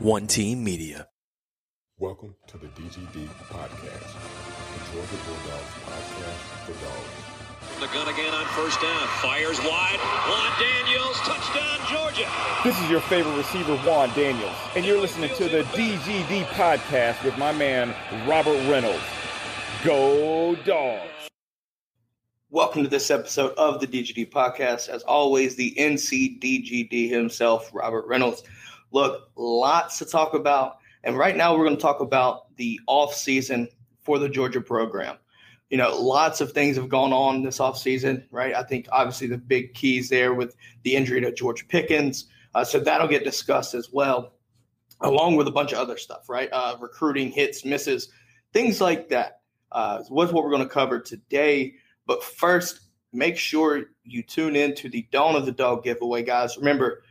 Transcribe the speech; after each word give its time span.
One 0.00 0.26
Team 0.26 0.64
Media. 0.64 1.08
Welcome 1.98 2.34
to 2.46 2.56
the 2.56 2.68
DGD 2.68 3.28
podcast, 3.50 4.14
the 4.14 4.94
Georgia 4.94 5.18
Bulldogs 5.26 5.74
podcast 5.84 6.40
for 6.64 6.72
dogs. 6.82 7.80
The 7.80 7.86
gun 7.92 8.08
again 8.08 8.32
on 8.32 8.46
first 8.46 8.80
down. 8.80 9.06
Fires 9.20 9.58
wide. 9.58 9.98
Juan 10.26 10.52
Daniels, 10.58 11.18
touchdown, 11.18 11.86
Georgia. 11.86 12.26
This 12.64 12.80
is 12.82 12.88
your 12.88 13.00
favorite 13.00 13.36
receiver, 13.36 13.76
Juan 13.86 14.08
Daniels, 14.14 14.56
and 14.74 14.86
you're 14.86 14.98
listening 14.98 15.34
to 15.34 15.50
the 15.50 15.64
DGD 15.64 16.44
podcast 16.46 17.22
with 17.22 17.36
my 17.36 17.52
man, 17.52 17.94
Robert 18.26 18.56
Reynolds. 18.70 19.04
Go 19.84 20.54
Dogs! 20.64 21.28
Welcome 22.48 22.84
to 22.84 22.88
this 22.88 23.10
episode 23.10 23.52
of 23.58 23.80
the 23.80 23.86
DGD 23.86 24.30
podcast. 24.30 24.88
As 24.88 25.02
always, 25.02 25.56
the 25.56 25.74
NCDGD 25.78 27.10
himself, 27.10 27.68
Robert 27.74 28.06
Reynolds. 28.06 28.42
Look, 28.92 29.30
lots 29.36 29.98
to 29.98 30.04
talk 30.04 30.34
about. 30.34 30.78
And 31.04 31.16
right 31.16 31.36
now, 31.36 31.56
we're 31.56 31.64
going 31.64 31.76
to 31.76 31.82
talk 31.82 32.00
about 32.00 32.54
the 32.56 32.80
off 32.86 33.14
season 33.14 33.68
for 34.02 34.18
the 34.18 34.28
Georgia 34.28 34.60
program. 34.60 35.16
You 35.70 35.78
know, 35.78 35.96
lots 35.96 36.40
of 36.40 36.52
things 36.52 36.76
have 36.76 36.88
gone 36.88 37.12
on 37.12 37.42
this 37.42 37.60
off 37.60 37.78
season, 37.78 38.26
right? 38.30 38.54
I 38.54 38.64
think 38.64 38.88
obviously 38.90 39.28
the 39.28 39.38
big 39.38 39.72
keys 39.74 40.08
there 40.08 40.34
with 40.34 40.56
the 40.82 40.96
injury 40.96 41.20
to 41.20 41.32
George 41.32 41.68
Pickens. 41.68 42.26
Uh, 42.54 42.64
so 42.64 42.80
that'll 42.80 43.06
get 43.06 43.22
discussed 43.22 43.74
as 43.74 43.88
well, 43.92 44.32
along 45.00 45.36
with 45.36 45.46
a 45.46 45.52
bunch 45.52 45.72
of 45.72 45.78
other 45.78 45.96
stuff, 45.96 46.28
right? 46.28 46.48
Uh, 46.52 46.76
recruiting 46.80 47.30
hits, 47.30 47.64
misses, 47.64 48.08
things 48.52 48.80
like 48.80 49.08
that. 49.10 49.40
Uh, 49.70 50.02
what's 50.08 50.32
what 50.32 50.42
we're 50.42 50.50
going 50.50 50.62
to 50.62 50.68
cover 50.68 50.98
today. 50.98 51.74
But 52.06 52.24
first, 52.24 52.80
make 53.12 53.36
sure 53.36 53.84
you 54.02 54.22
tune 54.24 54.56
in 54.56 54.74
to 54.76 54.88
the 54.88 55.06
Dawn 55.12 55.36
of 55.36 55.46
the 55.46 55.52
Dog 55.52 55.84
giveaway, 55.84 56.24
guys. 56.24 56.56
Remember, 56.56 57.04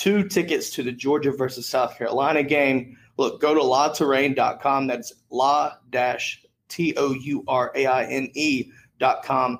two 0.00 0.26
tickets 0.26 0.70
to 0.70 0.82
the 0.82 0.90
Georgia 0.90 1.30
versus 1.30 1.68
South 1.68 1.98
Carolina 1.98 2.42
game. 2.42 2.96
Look, 3.18 3.38
go 3.38 3.52
to 3.52 3.60
latouraine.com. 3.60 4.86
That's 4.86 5.12
la 5.28 5.74
dash 5.90 6.42
T 6.70 6.94
O 6.96 7.12
U 7.12 7.44
R 7.46 7.70
A 7.74 7.84
I 7.84 8.04
N 8.04 8.30
E 8.34 8.72
dot 8.98 9.22
com. 9.22 9.58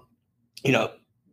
You 0.64 0.72
know, 0.72 0.92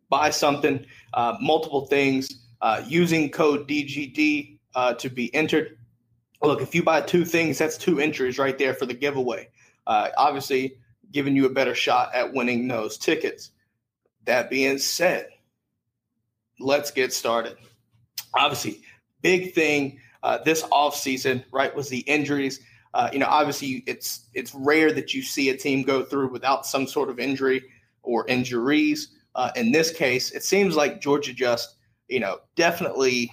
buy 0.10 0.30
something, 0.30 0.86
uh, 1.14 1.38
multiple 1.40 1.86
things, 1.86 2.28
uh, 2.62 2.84
using 2.86 3.30
code 3.30 3.66
DGD 3.66 4.58
uh, 4.76 4.94
to 4.96 5.10
be 5.10 5.34
entered. 5.34 5.78
Look, 6.42 6.62
if 6.62 6.76
you 6.76 6.84
buy 6.84 7.00
two 7.00 7.24
things, 7.24 7.58
that's 7.58 7.78
two 7.78 8.02
entries 8.02 8.38
right 8.38 8.58
there 8.58 8.74
for 8.74 8.86
the 8.86 8.94
giveaway. 8.94 9.48
Uh, 9.88 10.10
obviously, 10.18 10.76
giving 11.14 11.34
you 11.34 11.46
a 11.46 11.50
better 11.50 11.74
shot 11.74 12.14
at 12.14 12.34
winning 12.34 12.68
those 12.68 12.98
tickets. 12.98 13.52
That 14.26 14.50
being 14.50 14.78
said, 14.78 15.30
let's 16.60 16.92
get 16.92 17.14
started. 17.14 17.56
Obviously, 18.36 18.82
big 19.22 19.54
thing 19.54 20.00
uh, 20.24 20.40
this 20.44 20.64
offseason, 20.64 21.44
right, 21.52 21.76
was 21.76 21.90
the 21.90 22.00
injuries. 22.00 22.60
Uh, 22.94 23.10
you 23.14 23.20
know, 23.20 23.28
obviously, 23.28 23.84
it's 23.86 24.28
it's 24.34 24.54
rare 24.56 24.92
that 24.92 25.14
you 25.14 25.22
see 25.22 25.50
a 25.50 25.58
team 25.58 25.84
go 25.84 26.04
through 26.04 26.32
without 26.32 26.66
some 26.66 26.88
sort 26.88 27.10
of 27.10 27.20
injury 27.20 27.64
or 28.02 28.28
injuries. 28.28 29.10
Uh, 29.36 29.52
in 29.56 29.72
this 29.72 29.92
case, 29.92 30.32
it 30.32 30.44
seems 30.44 30.76
like 30.76 31.00
Georgia 31.00 31.34
just, 31.34 31.76
you 32.08 32.20
know, 32.20 32.40
definitely 32.56 33.32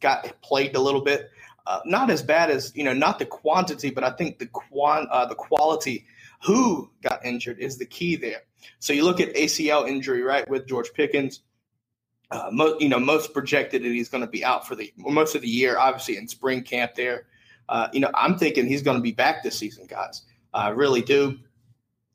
got 0.00 0.40
plagued 0.42 0.76
a 0.76 0.80
little 0.80 1.02
bit. 1.02 1.30
Uh, 1.66 1.80
not 1.84 2.10
as 2.10 2.22
bad 2.22 2.50
as 2.50 2.72
you 2.74 2.84
know, 2.84 2.94
not 2.94 3.18
the 3.18 3.26
quantity, 3.26 3.90
but 3.90 4.04
I 4.04 4.10
think 4.10 4.38
the 4.38 4.46
quan 4.46 5.06
uh, 5.10 5.26
the 5.26 5.34
quality. 5.34 6.06
Who 6.44 6.90
got 7.02 7.24
injured 7.24 7.58
is 7.58 7.78
the 7.78 7.86
key 7.86 8.14
there. 8.14 8.42
So 8.78 8.92
you 8.92 9.04
look 9.04 9.20
at 9.20 9.34
ACL 9.34 9.88
injury, 9.88 10.22
right, 10.22 10.48
with 10.48 10.68
George 10.68 10.92
Pickens. 10.92 11.40
Uh, 12.30 12.48
most, 12.50 12.80
you 12.80 12.88
know, 12.88 12.98
most 12.98 13.32
projected 13.32 13.82
that 13.82 13.88
he's 13.88 14.08
going 14.08 14.20
to 14.20 14.30
be 14.30 14.44
out 14.44 14.66
for 14.66 14.74
the 14.74 14.92
most 14.96 15.34
of 15.34 15.42
the 15.42 15.48
year. 15.48 15.78
Obviously, 15.78 16.16
in 16.16 16.26
spring 16.26 16.62
camp, 16.62 16.94
there. 16.94 17.26
Uh, 17.68 17.88
you 17.92 18.00
know, 18.00 18.10
I'm 18.14 18.36
thinking 18.36 18.66
he's 18.66 18.82
going 18.82 18.96
to 18.96 19.02
be 19.02 19.12
back 19.12 19.42
this 19.42 19.58
season, 19.58 19.86
guys. 19.86 20.22
I 20.52 20.70
really 20.70 21.02
do. 21.02 21.38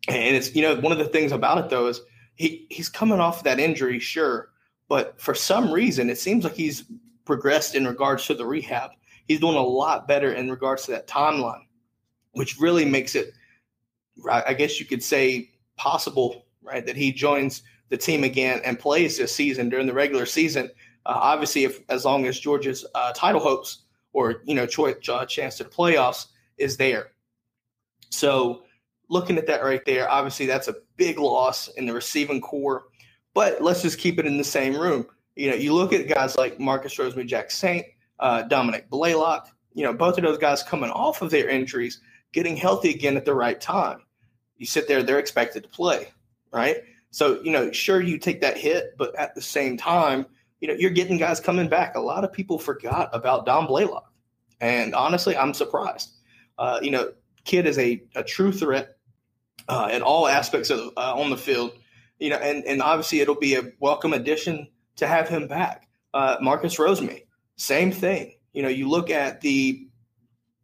And 0.07 0.35
it's 0.35 0.55
you 0.55 0.63
know 0.63 0.75
one 0.75 0.91
of 0.91 0.97
the 0.97 1.05
things 1.05 1.31
about 1.31 1.59
it 1.59 1.69
though 1.69 1.87
is 1.87 2.01
he 2.35 2.65
he's 2.69 2.89
coming 2.89 3.19
off 3.19 3.43
that 3.43 3.59
injury, 3.59 3.99
sure, 3.99 4.49
but 4.89 5.19
for 5.21 5.35
some 5.35 5.71
reason 5.71 6.09
it 6.09 6.17
seems 6.17 6.43
like 6.43 6.55
he's 6.55 6.83
progressed 7.25 7.75
in 7.75 7.85
regards 7.85 8.25
to 8.25 8.33
the 8.33 8.45
rehab. 8.45 8.91
He's 9.27 9.39
doing 9.39 9.55
a 9.55 9.63
lot 9.63 10.07
better 10.07 10.33
in 10.33 10.49
regards 10.49 10.83
to 10.85 10.91
that 10.91 11.07
timeline, 11.07 11.65
which 12.31 12.59
really 12.59 12.83
makes 12.83 13.15
it, 13.15 13.33
I 14.29 14.53
guess 14.53 14.79
you 14.79 14.85
could 14.85 15.03
say, 15.03 15.51
possible, 15.77 16.45
right, 16.61 16.85
that 16.85 16.97
he 16.97 17.13
joins 17.13 17.61
the 17.91 17.97
team 17.97 18.23
again 18.23 18.61
and 18.63 18.79
plays 18.79 19.17
this 19.17 19.35
season 19.35 19.69
during 19.69 19.85
the 19.85 19.93
regular 19.93 20.25
season. 20.25 20.71
Uh, 21.05 21.13
obviously, 21.15 21.65
if 21.65 21.81
as 21.89 22.05
long 22.05 22.25
as 22.25 22.39
Georgia's 22.39 22.85
uh, 22.95 23.11
title 23.13 23.41
hopes 23.41 23.83
or 24.13 24.41
you 24.45 24.55
know 24.55 24.65
choice, 24.65 24.95
uh, 25.09 25.25
chance 25.25 25.57
to 25.57 25.65
the 25.65 25.69
playoffs 25.69 26.27
is 26.57 26.77
there. 26.77 27.11
So 28.09 28.63
looking 29.09 29.37
at 29.37 29.45
that 29.47 29.63
right 29.63 29.83
there, 29.85 30.09
obviously 30.09 30.45
that's 30.45 30.69
a 30.69 30.75
big 30.95 31.19
loss 31.19 31.67
in 31.67 31.85
the 31.85 31.93
receiving 31.93 32.41
corps. 32.41 32.85
But 33.33 33.61
let's 33.61 33.81
just 33.81 33.99
keep 33.99 34.19
it 34.19 34.25
in 34.25 34.37
the 34.37 34.43
same 34.43 34.75
room. 34.75 35.05
You 35.35 35.49
know, 35.49 35.55
you 35.55 35.73
look 35.73 35.93
at 35.93 36.07
guys 36.07 36.37
like 36.37 36.59
Marcus 36.59 36.95
Rosemy, 36.95 37.25
Jack 37.27 37.51
Saint, 37.51 37.85
uh, 38.19 38.43
Dominick 38.43 38.89
Blaylock. 38.89 39.49
You 39.73 39.83
know, 39.83 39.93
both 39.93 40.17
of 40.17 40.23
those 40.23 40.37
guys 40.37 40.63
coming 40.63 40.89
off 40.89 41.21
of 41.21 41.29
their 41.29 41.49
injuries, 41.49 42.01
getting 42.33 42.57
healthy 42.57 42.89
again 42.89 43.17
at 43.17 43.25
the 43.25 43.33
right 43.33 43.59
time. 43.59 44.01
You 44.57 44.65
sit 44.65 44.87
there; 44.87 45.03
they're 45.03 45.19
expected 45.19 45.63
to 45.63 45.69
play, 45.69 46.09
right? 46.53 46.83
So, 47.11 47.41
you 47.43 47.51
know, 47.51 47.71
sure, 47.71 48.01
you 48.01 48.17
take 48.17 48.41
that 48.41 48.57
hit, 48.57 48.95
but 48.97 49.13
at 49.15 49.35
the 49.35 49.41
same 49.41 49.77
time, 49.77 50.25
you 50.61 50.67
know, 50.67 50.73
you're 50.73 50.91
getting 50.91 51.17
guys 51.17 51.39
coming 51.39 51.67
back. 51.67 51.95
A 51.95 51.99
lot 51.99 52.23
of 52.23 52.31
people 52.31 52.57
forgot 52.57 53.09
about 53.13 53.45
Dom 53.45 53.67
Blaylock. 53.67 54.11
And 54.61 54.95
honestly, 54.95 55.35
I'm 55.35 55.53
surprised. 55.53 56.11
Uh, 56.57 56.79
you 56.81 56.91
know, 56.91 57.11
kid 57.43 57.65
is 57.65 57.77
a, 57.77 58.01
a 58.15 58.23
true 58.23 58.51
threat 58.51 58.97
uh, 59.67 59.89
in 59.91 60.01
all 60.01 60.27
aspects 60.27 60.69
of 60.69 60.91
uh, 60.95 61.15
on 61.15 61.29
the 61.29 61.37
field. 61.37 61.71
You 62.19 62.29
know, 62.29 62.37
and, 62.37 62.63
and 62.65 62.81
obviously 62.81 63.19
it'll 63.19 63.35
be 63.35 63.55
a 63.55 63.71
welcome 63.79 64.13
addition 64.13 64.67
to 64.97 65.07
have 65.07 65.27
him 65.27 65.47
back. 65.47 65.87
Uh, 66.13 66.37
Marcus 66.39 66.77
Rosemy, 66.77 67.23
same 67.55 67.91
thing. 67.91 68.35
You 68.53 68.61
know, 68.61 68.69
you 68.69 68.87
look 68.87 69.09
at 69.09 69.41
the, 69.41 69.87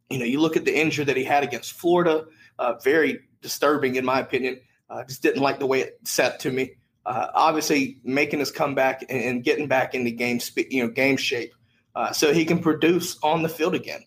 you 0.08 0.18
know, 0.18 0.24
you 0.24 0.40
look 0.40 0.56
at 0.56 0.64
the 0.64 0.78
injury 0.78 1.04
that 1.04 1.16
he 1.16 1.24
had 1.24 1.42
against 1.42 1.72
Florida. 1.72 2.26
Uh, 2.58 2.74
very 2.82 3.20
disturbing, 3.42 3.96
in 3.96 4.04
my 4.04 4.20
opinion. 4.20 4.60
I 4.90 5.00
uh, 5.00 5.04
just 5.04 5.22
didn't 5.22 5.42
like 5.42 5.58
the 5.58 5.66
way 5.66 5.80
it 5.80 5.98
set 6.04 6.40
to 6.40 6.50
me. 6.50 6.72
Uh, 7.04 7.28
obviously, 7.34 7.98
making 8.04 8.38
his 8.38 8.50
comeback 8.50 9.04
and, 9.08 9.22
and, 9.22 9.44
getting 9.44 9.66
back 9.66 9.94
into 9.94 10.10
game, 10.10 10.40
you 10.70 10.82
know, 10.82 10.90
game 10.90 11.16
shape, 11.16 11.54
uh, 11.94 12.12
so 12.12 12.32
he 12.34 12.44
can 12.44 12.58
produce 12.58 13.18
on 13.22 13.42
the 13.42 13.48
field 13.48 13.74
again. 13.74 14.02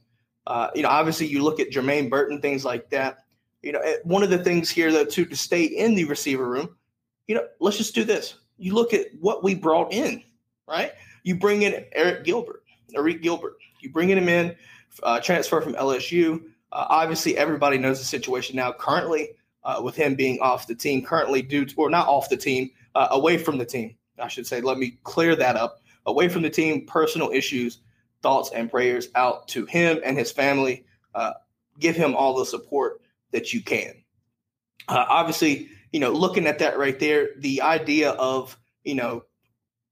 Uh, 0.45 0.69
you 0.75 0.83
know, 0.83 0.89
obviously, 0.89 1.27
you 1.27 1.43
look 1.43 1.59
at 1.59 1.71
Jermaine 1.71 2.09
Burton, 2.09 2.41
things 2.41 2.63
like 2.63 2.89
that. 2.91 3.19
You 3.63 3.71
know, 3.71 3.79
eh, 3.79 3.95
one 4.03 4.23
of 4.23 4.29
the 4.29 4.43
things 4.43 4.69
here, 4.69 4.91
though, 4.91 5.05
too, 5.05 5.25
to 5.25 5.35
stay 5.35 5.63
in 5.63 5.95
the 5.95 6.05
receiver 6.05 6.47
room, 6.47 6.75
you 7.27 7.35
know, 7.35 7.45
let's 7.59 7.77
just 7.77 7.95
do 7.95 8.03
this. 8.03 8.35
You 8.57 8.73
look 8.73 8.93
at 8.93 9.07
what 9.19 9.43
we 9.43 9.55
brought 9.55 9.93
in, 9.93 10.23
right? 10.67 10.91
You 11.23 11.35
bring 11.35 11.63
in 11.63 11.85
Arik 11.97 12.23
Gilbert, 12.23 12.63
Arik 12.95 13.21
Gilbert. 13.21 13.53
You 13.81 13.91
bring 13.91 14.09
him 14.09 14.29
in, 14.29 14.55
uh, 15.03 15.19
transfer 15.19 15.61
from 15.61 15.73
LSU. 15.73 16.43
Uh, 16.71 16.85
obviously, 16.89 17.37
everybody 17.37 17.77
knows 17.77 17.99
the 17.99 18.05
situation 18.05 18.55
now. 18.55 18.71
Currently, 18.71 19.29
uh, 19.63 19.81
with 19.83 19.95
him 19.95 20.15
being 20.15 20.39
off 20.39 20.67
the 20.67 20.75
team 20.75 21.03
currently 21.03 21.41
due 21.41 21.65
to, 21.65 21.75
or 21.77 21.89
not 21.89 22.07
off 22.07 22.29
the 22.29 22.37
team, 22.37 22.69
uh, 22.95 23.07
away 23.11 23.37
from 23.37 23.57
the 23.57 23.65
team, 23.65 23.95
I 24.19 24.27
should 24.27 24.47
say. 24.47 24.61
Let 24.61 24.77
me 24.77 24.97
clear 25.03 25.35
that 25.35 25.55
up. 25.55 25.81
Away 26.05 26.29
from 26.29 26.41
the 26.41 26.49
team, 26.49 26.85
personal 26.85 27.31
issues, 27.31 27.79
thoughts 28.21 28.51
and 28.53 28.69
prayers 28.69 29.09
out 29.15 29.47
to 29.49 29.65
him 29.65 29.99
and 30.03 30.17
his 30.17 30.31
family. 30.31 30.85
Uh, 31.13 31.33
give 31.79 31.95
him 31.95 32.15
all 32.15 32.37
the 32.37 32.45
support 32.45 33.01
that 33.31 33.53
you 33.53 33.61
can. 33.61 33.93
Uh, 34.87 35.05
obviously, 35.09 35.69
you 35.91 35.99
know, 35.99 36.11
looking 36.11 36.47
at 36.47 36.59
that 36.59 36.77
right 36.77 36.99
there, 36.99 37.29
the 37.37 37.61
idea 37.61 38.11
of, 38.11 38.57
you 38.83 38.95
know, 38.95 39.23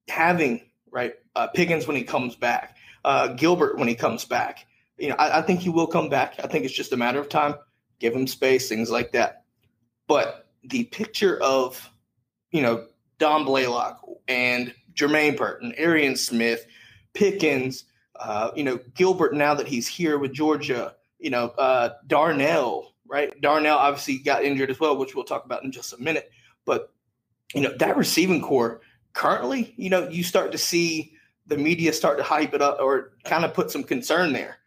having, 0.08 0.62
right, 0.91 1.13
uh, 1.35 1.47
Pickens 1.47 1.88
when 1.88 1.96
he 1.96 2.03
comes 2.03 2.35
back, 2.35 2.78
uh, 3.06 3.28
Gilbert 3.29 3.78
when 3.78 3.88
he 3.88 3.96
comes 3.96 4.25
back, 4.25 4.66
you 4.97 5.09
know, 5.09 5.16
I, 5.16 5.40
I 5.40 5.41
think 5.41 5.59
he 5.61 5.70
will 5.70 5.88
come 5.88 6.09
back. 6.09 6.35
I 6.44 6.47
think 6.47 6.66
it's 6.66 6.73
just 6.73 6.94
a 6.94 6.97
matter 6.97 7.20
of 7.20 7.29
time. 7.29 7.55
Give 7.99 8.14
him 8.14 8.28
space, 8.28 8.67
things 8.67 8.90
like 8.90 9.11
that. 9.14 9.39
But 10.09 10.47
the 10.64 10.85
picture 10.85 11.40
of, 11.40 11.88
you 12.50 12.64
know, 12.64 12.88
Dom 13.20 13.46
Blaylock 13.46 14.02
and 14.28 14.73
Jermaine 14.96 15.38
Burton, 15.38 15.72
Arian 15.78 16.16
Smith, 16.16 16.66
Pickens, 17.14 17.85
uh, 18.20 18.50
you 18.56 18.64
know, 18.64 18.79
Gilbert 18.96 19.35
now 19.35 19.53
that 19.53 19.67
he's 19.67 19.88
here 19.88 20.17
with 20.17 20.34
Georgia, 20.34 20.96
you 21.20 21.29
know, 21.29 21.50
uh, 21.59 21.91
Darnell, 22.08 22.96
right? 23.08 23.40
Darnell 23.40 23.78
obviously 23.78 24.17
got 24.17 24.44
injured 24.44 24.72
as 24.72 24.79
well, 24.79 24.97
which 24.97 25.14
we'll 25.14 25.26
talk 25.26 25.46
about 25.46 25.64
in 25.64 25.72
just 25.72 25.94
a 25.94 25.97
minute. 26.02 26.32
But, 26.66 26.91
you 27.53 27.61
know, 27.61 27.78
that 27.78 27.96
receiving 27.96 28.41
corps 28.41 28.82
currently, 29.14 29.76
you 29.78 29.91
know, 29.91 30.09
you 30.09 30.23
start 30.23 30.52
to 30.53 30.58
see 30.58 31.14
the 31.46 31.58
media 31.58 31.94
start 31.94 32.17
to 32.17 32.23
hype 32.23 32.56
it 32.56 32.64
up 32.64 32.79
or 32.79 33.14
kind 33.26 33.46
of 33.46 33.53
put 33.53 33.70
some 33.70 33.84
concern 33.84 34.34
there. 34.34 34.58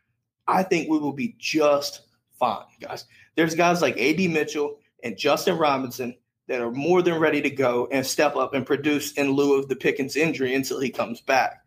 I 0.47 0.63
think 0.63 0.89
we 0.89 0.99
will 0.99 1.13
be 1.13 1.35
just 1.37 2.03
fine, 2.39 2.63
guys. 2.81 3.07
There's 3.35 3.57
guys 3.57 3.83
like 3.83 3.99
AD 3.99 4.21
Mitchell 4.31 4.79
and 5.03 5.17
Justin 5.17 5.59
Robinson 5.59 6.17
that 6.49 6.61
are 6.61 6.73
more 6.73 7.03
than 7.03 7.21
ready 7.21 7.41
to 7.43 7.51
go 7.51 7.89
and 7.91 8.05
step 8.05 8.37
up 8.37 8.55
and 8.55 8.67
produce 8.67 9.13
in 9.13 9.31
lieu 9.31 9.59
of 9.59 9.69
the 9.69 9.77
Pickens 9.77 10.17
injury 10.17 10.55
until 10.55 10.81
he 10.81 10.91
comes 10.91 11.21
back. 11.21 11.65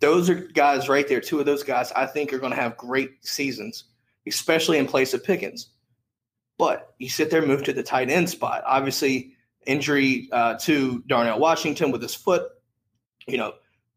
those 0.00 0.28
are 0.28 0.34
guys 0.34 0.88
right 0.88 1.08
there. 1.08 1.20
Two 1.20 1.40
of 1.40 1.46
those 1.46 1.62
guys 1.62 1.92
I 1.92 2.06
think 2.06 2.32
are 2.32 2.38
going 2.38 2.52
to 2.52 2.60
have 2.60 2.76
great 2.76 3.24
seasons, 3.24 3.84
especially 4.26 4.78
in 4.78 4.86
place 4.86 5.14
of 5.14 5.24
Pickens. 5.24 5.70
But 6.58 6.94
you 6.98 7.08
sit 7.08 7.30
there, 7.30 7.42
move 7.44 7.64
to 7.64 7.72
the 7.72 7.82
tight 7.82 8.10
end 8.10 8.28
spot. 8.30 8.62
Obviously, 8.66 9.34
injury 9.66 10.28
uh, 10.32 10.54
to 10.60 11.02
Darnell 11.06 11.38
Washington 11.38 11.90
with 11.90 12.02
his 12.02 12.14
foot. 12.14 12.50
You 13.26 13.38
know, 13.38 13.54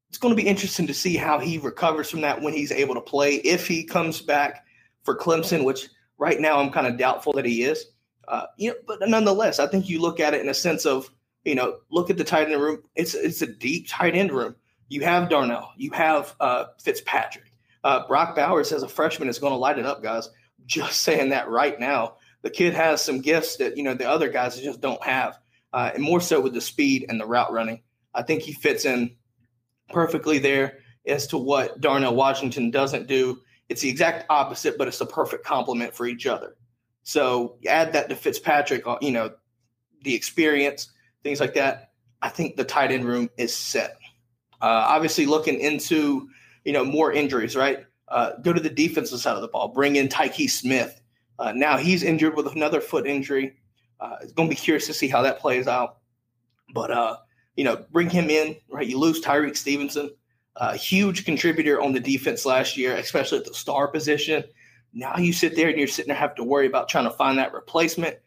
it's 0.09 0.17
going 0.17 0.35
to 0.35 0.41
be 0.41 0.47
interesting 0.47 0.87
to 0.87 0.93
see 0.93 1.15
how 1.15 1.39
he 1.39 1.57
recovers 1.57 2.09
from 2.09 2.21
that 2.21 2.41
when 2.41 2.53
he's 2.53 2.71
able 2.71 2.95
to 2.95 3.01
play. 3.01 3.35
If 3.35 3.67
he 3.67 3.83
comes 3.83 4.21
back 4.21 4.65
for 5.03 5.17
Clemson, 5.17 5.63
which 5.63 5.87
right 6.17 6.39
now 6.39 6.59
I'm 6.59 6.71
kind 6.71 6.87
of 6.87 6.97
doubtful 6.97 7.33
that 7.33 7.45
he 7.45 7.63
is. 7.63 7.85
Uh, 8.29 8.45
you 8.57 8.69
know, 8.69 8.75
but 8.87 8.99
nonetheless, 9.01 9.59
I 9.59 9.67
think 9.67 9.89
you 9.89 9.99
look 9.99 10.19
at 10.19 10.33
it 10.33 10.41
in 10.41 10.49
a 10.49 10.53
sense 10.53 10.85
of 10.85 11.09
you 11.45 11.55
know, 11.55 11.79
look 11.89 12.09
at 12.09 12.17
the 12.17 12.23
tight 12.23 12.51
end 12.51 12.61
room. 12.61 12.83
It's 12.95 13.15
it's 13.15 13.41
a 13.41 13.47
deep 13.47 13.87
tight 13.89 14.15
end 14.15 14.31
room. 14.31 14.55
You 14.89 15.01
have 15.01 15.29
Darnell, 15.29 15.71
you 15.77 15.91
have 15.91 16.35
uh, 16.39 16.65
Fitzpatrick, 16.81 17.51
uh, 17.83 18.07
Brock 18.07 18.35
Bowers 18.35 18.71
as 18.71 18.83
a 18.83 18.87
freshman 18.87 19.29
is 19.29 19.39
going 19.39 19.53
to 19.53 19.57
light 19.57 19.79
it 19.79 19.85
up, 19.85 20.01
guys. 20.03 20.29
Just 20.65 21.01
saying 21.01 21.29
that 21.29 21.49
right 21.49 21.79
now. 21.79 22.15
The 22.41 22.49
kid 22.49 22.73
has 22.73 23.03
some 23.03 23.19
gifts 23.19 23.57
that 23.57 23.77
you 23.77 23.83
know 23.83 23.93
the 23.93 24.09
other 24.09 24.29
guys 24.29 24.59
just 24.59 24.81
don't 24.81 25.03
have, 25.03 25.39
uh, 25.73 25.91
and 25.93 26.03
more 26.03 26.21
so 26.21 26.39
with 26.39 26.53
the 26.53 26.61
speed 26.61 27.05
and 27.09 27.19
the 27.19 27.25
route 27.25 27.51
running. 27.51 27.81
I 28.13 28.23
think 28.23 28.41
he 28.43 28.53
fits 28.53 28.85
in 28.85 29.15
perfectly 29.89 30.39
there 30.39 30.79
as 31.05 31.27
to 31.27 31.37
what 31.37 31.81
Darnell 31.81 32.15
Washington 32.15 32.71
doesn't 32.71 33.07
do. 33.07 33.41
It's 33.67 33.81
the 33.81 33.89
exact 33.89 34.25
opposite, 34.29 34.77
but 34.77 34.87
it's 34.87 35.01
a 35.01 35.05
perfect 35.05 35.45
complement 35.45 35.93
for 35.93 36.05
each 36.05 36.25
other. 36.25 36.55
So 37.09 37.55
add 37.65 37.93
that 37.93 38.07
to 38.09 38.15
Fitzpatrick, 38.15 38.85
uh, 38.85 38.99
you 39.01 39.09
know, 39.09 39.31
the 40.03 40.13
experience, 40.13 40.91
things 41.23 41.39
like 41.39 41.55
that. 41.55 41.93
I 42.21 42.29
think 42.29 42.55
the 42.55 42.63
tight 42.63 42.91
end 42.91 43.03
room 43.03 43.31
is 43.35 43.51
set. 43.55 43.97
Uh, 44.61 44.85
obviously, 44.87 45.25
looking 45.25 45.59
into 45.59 46.29
you 46.65 46.71
know 46.71 46.85
more 46.85 47.11
injuries, 47.11 47.55
right? 47.55 47.79
Uh, 48.09 48.33
go 48.43 48.53
to 48.53 48.59
the 48.59 48.69
defensive 48.69 49.19
side 49.19 49.35
of 49.35 49.41
the 49.41 49.47
ball. 49.47 49.69
Bring 49.69 49.95
in 49.95 50.07
Tykee 50.07 50.51
Smith. 50.51 51.01
Uh, 51.39 51.51
now 51.51 51.77
he's 51.77 52.03
injured 52.03 52.35
with 52.35 52.45
another 52.45 52.79
foot 52.79 53.07
injury. 53.07 53.57
Uh, 53.99 54.17
it's 54.21 54.33
going 54.33 54.47
to 54.47 54.55
be 54.55 54.61
curious 54.61 54.85
to 54.85 54.93
see 54.93 55.07
how 55.07 55.23
that 55.23 55.39
plays 55.39 55.67
out. 55.67 55.97
But 56.75 56.91
uh, 56.91 57.17
you 57.55 57.63
know, 57.63 57.85
bring 57.89 58.11
him 58.11 58.29
in, 58.29 58.55
right? 58.69 58.85
You 58.85 58.99
lose 58.99 59.19
Tyrique 59.19 59.57
Stevenson, 59.57 60.11
huge 60.75 61.25
contributor 61.25 61.81
on 61.81 61.91
the 61.91 61.99
defense 61.99 62.45
last 62.45 62.77
year, 62.77 62.95
especially 62.97 63.39
at 63.39 63.45
the 63.45 63.53
star 63.55 63.87
position. 63.87 64.43
Now 64.93 65.17
you 65.17 65.33
sit 65.33 65.55
there 65.55 65.69
and 65.69 65.77
you're 65.77 65.87
sitting 65.87 66.09
there 66.09 66.17
have 66.17 66.35
to 66.35 66.43
worry 66.43 66.67
about 66.67 66.89
trying 66.89 67.05
to 67.05 67.11
find 67.11 67.37
that 67.37 67.53
replacement. 67.53 68.17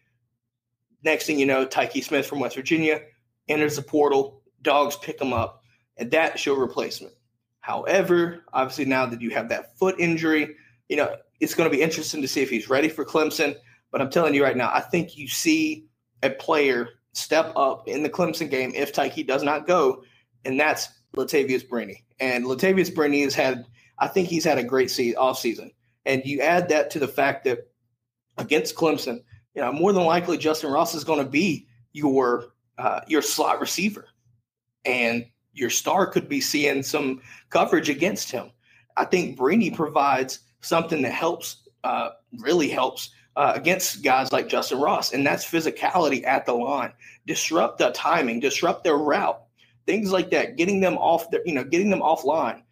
Next 1.05 1.27
thing 1.27 1.39
you 1.39 1.47
know, 1.47 1.67
Tykee 1.67 2.05
Smith 2.05 2.27
from 2.27 2.41
West 2.41 2.57
Virginia 2.57 3.01
enters 3.49 3.77
the 3.77 3.83
portal. 3.83 4.43
Dogs 4.63 4.97
pick 4.97 5.21
him 5.21 5.33
up, 5.33 5.63
and 5.97 6.11
that's 6.11 6.47
your 6.47 6.61
replacement. 6.61 7.15
However, 7.61 8.45
obviously 8.53 8.85
now 8.85 9.07
that 9.07 9.21
you 9.21 9.31
have 9.31 9.49
that 9.49 9.77
foot 9.79 9.97
injury, 9.99 10.55
you 10.89 10.97
know 10.97 11.17
it's 11.41 11.55
going 11.55 11.69
to 11.69 11.77
be 11.77 11.83
interesting 11.83 12.23
to 12.23 12.29
see 12.29 12.41
if 12.41 12.51
he's 12.51 12.71
ready 12.71 12.89
for 12.89 13.05
Clemson. 13.05 13.57
But 13.91 14.01
I'm 14.01 14.11
telling 14.11 14.35
you 14.35 14.45
right 14.45 14.57
now, 14.57 14.71
I 14.73 14.81
think 14.81 15.17
you 15.17 15.27
see 15.27 15.87
a 16.23 16.31
player 16.31 16.89
step 17.13 17.53
up 17.57 17.89
in 17.89 18.03
the 18.03 18.09
Clemson 18.09 18.49
game 18.49 18.73
if 18.75 18.93
Tykee 18.93 19.27
does 19.27 19.43
not 19.43 19.67
go, 19.67 20.05
and 20.45 20.59
that's 20.59 20.89
Latavious 21.17 21.67
Brini. 21.67 22.05
And 22.21 22.45
Latavious 22.45 22.95
Brini 22.95 23.25
has 23.25 23.35
had, 23.35 23.67
I 23.99 24.09
think 24.09 24.29
he's 24.29 24.45
had 24.45 24.59
a 24.59 24.65
great 24.65 24.91
season, 24.91 25.19
off 25.19 25.39
season. 25.39 25.73
And 26.05 26.25
you 26.25 26.41
add 26.41 26.69
that 26.69 26.91
to 26.91 26.99
the 26.99 27.09
fact 27.09 27.45
that 27.45 27.71
against 28.39 28.75
Clemson, 28.75 29.23
you 29.55 29.63
know, 29.63 29.73
more 29.73 29.93
than 29.93 30.05
likely 30.05 30.39
Justyn 30.39 30.73
Ross 30.73 30.95
is 30.95 31.05
going 31.05 31.23
to 31.25 31.31
be 31.31 31.67
your 31.93 32.53
uh, 32.79 33.01
your 33.07 33.23
slot 33.23 33.61
receiver, 33.61 34.07
and 34.85 35.27
your 35.53 35.71
star 35.71 36.07
could 36.07 36.29
be 36.29 36.41
seeing 36.41 36.83
some 36.83 37.21
coverage 37.51 37.89
against 37.89 38.31
him. 38.31 38.51
I 38.97 39.05
think 39.05 39.39
Brini 39.39 39.75
provides 39.75 40.41
something 40.61 41.03
that 41.03 41.13
helps, 41.13 41.69
uh, 41.85 42.11
really 42.39 42.69
helps 42.69 43.11
uh, 43.37 43.53
against 43.55 44.03
guys 44.03 44.33
like 44.33 44.49
Justyn 44.49 44.83
Ross, 44.83 45.13
and 45.13 45.27
that's 45.27 45.45
physicality 45.45 46.25
at 46.27 46.47
the 46.47 46.55
line. 46.55 46.93
Disrupt 47.27 47.79
the 47.79 47.91
timing, 47.91 48.41
disrupt 48.41 48.85
their 48.85 48.97
route, 48.97 49.41
things 49.87 50.11
like 50.11 50.31
that. 50.31 50.57
Getting 50.57 50.81
them 50.81 50.97
off, 50.99 51.31
their, 51.31 51.43
you 51.45 51.55
know, 51.55 51.65
getting 51.65 51.91
them 51.91 52.01
offline. 52.01 52.63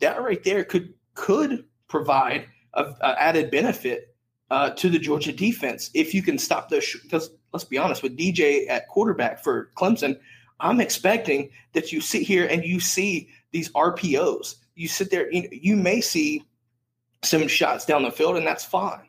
That 0.00 0.20
right 0.20 0.42
there 0.42 0.64
could 0.64 0.92
could 1.14 1.64
provide 1.88 2.46
a, 2.74 2.94
a 3.00 3.22
added 3.22 3.50
benefit 3.50 4.14
uh, 4.50 4.70
to 4.70 4.88
the 4.88 4.98
Georgia 4.98 5.32
defense 5.32 5.90
if 5.94 6.14
you 6.14 6.22
can 6.22 6.38
stop 6.38 6.68
those. 6.68 6.96
Because 7.02 7.30
let's 7.52 7.64
be 7.64 7.78
honest, 7.78 8.02
with 8.02 8.16
DJ 8.16 8.68
at 8.68 8.88
quarterback 8.88 9.42
for 9.42 9.70
Clemson, 9.76 10.18
I'm 10.60 10.80
expecting 10.80 11.50
that 11.72 11.92
you 11.92 12.00
sit 12.00 12.22
here 12.22 12.46
and 12.46 12.64
you 12.64 12.80
see 12.80 13.28
these 13.52 13.70
RPOs. 13.70 14.56
You 14.74 14.88
sit 14.88 15.10
there, 15.10 15.30
you, 15.32 15.48
you 15.50 15.76
may 15.76 16.00
see 16.00 16.44
some 17.22 17.48
shots 17.48 17.84
down 17.84 18.02
the 18.02 18.10
field, 18.10 18.36
and 18.36 18.46
that's 18.46 18.64
fine. 18.64 19.08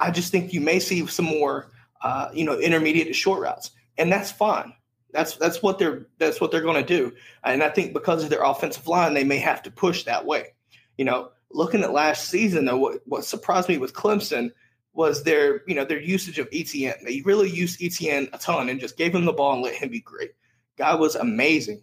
I 0.00 0.10
just 0.10 0.30
think 0.30 0.52
you 0.52 0.60
may 0.60 0.78
see 0.78 1.06
some 1.06 1.24
more, 1.24 1.72
uh, 2.02 2.28
you 2.32 2.44
know, 2.44 2.58
intermediate 2.58 3.08
to 3.08 3.12
short 3.12 3.40
routes, 3.40 3.70
and 3.98 4.12
that's 4.12 4.30
fine. 4.30 4.72
That's 5.12 5.36
that's 5.36 5.62
what 5.62 5.78
they're 5.78 6.06
that's 6.18 6.40
what 6.40 6.50
they're 6.50 6.62
going 6.62 6.82
to 6.82 6.86
do. 6.86 7.12
And 7.44 7.62
I 7.62 7.68
think 7.68 7.92
because 7.92 8.24
of 8.24 8.30
their 8.30 8.42
offensive 8.42 8.86
line, 8.88 9.14
they 9.14 9.24
may 9.24 9.38
have 9.38 9.62
to 9.64 9.70
push 9.70 10.04
that 10.04 10.24
way. 10.24 10.54
You 10.96 11.04
know, 11.04 11.30
looking 11.52 11.82
at 11.82 11.92
last 11.92 12.28
season, 12.28 12.64
though, 12.64 12.78
what, 12.78 13.00
what 13.06 13.24
surprised 13.24 13.68
me 13.68 13.78
with 13.78 13.94
Clemson 13.94 14.50
was 14.92 15.22
their, 15.22 15.62
you 15.66 15.74
know, 15.74 15.84
their 15.84 16.00
usage 16.00 16.38
of 16.38 16.48
Etienne. 16.52 16.94
They 17.04 17.22
really 17.24 17.48
used 17.48 17.82
Etienne 17.82 18.28
a 18.32 18.38
ton 18.38 18.68
and 18.68 18.80
just 18.80 18.96
gave 18.96 19.14
him 19.14 19.24
the 19.24 19.32
ball 19.32 19.54
and 19.54 19.62
let 19.62 19.74
him 19.74 19.88
be 19.88 20.00
great. 20.00 20.32
Guy 20.76 20.94
was 20.94 21.14
amazing. 21.14 21.82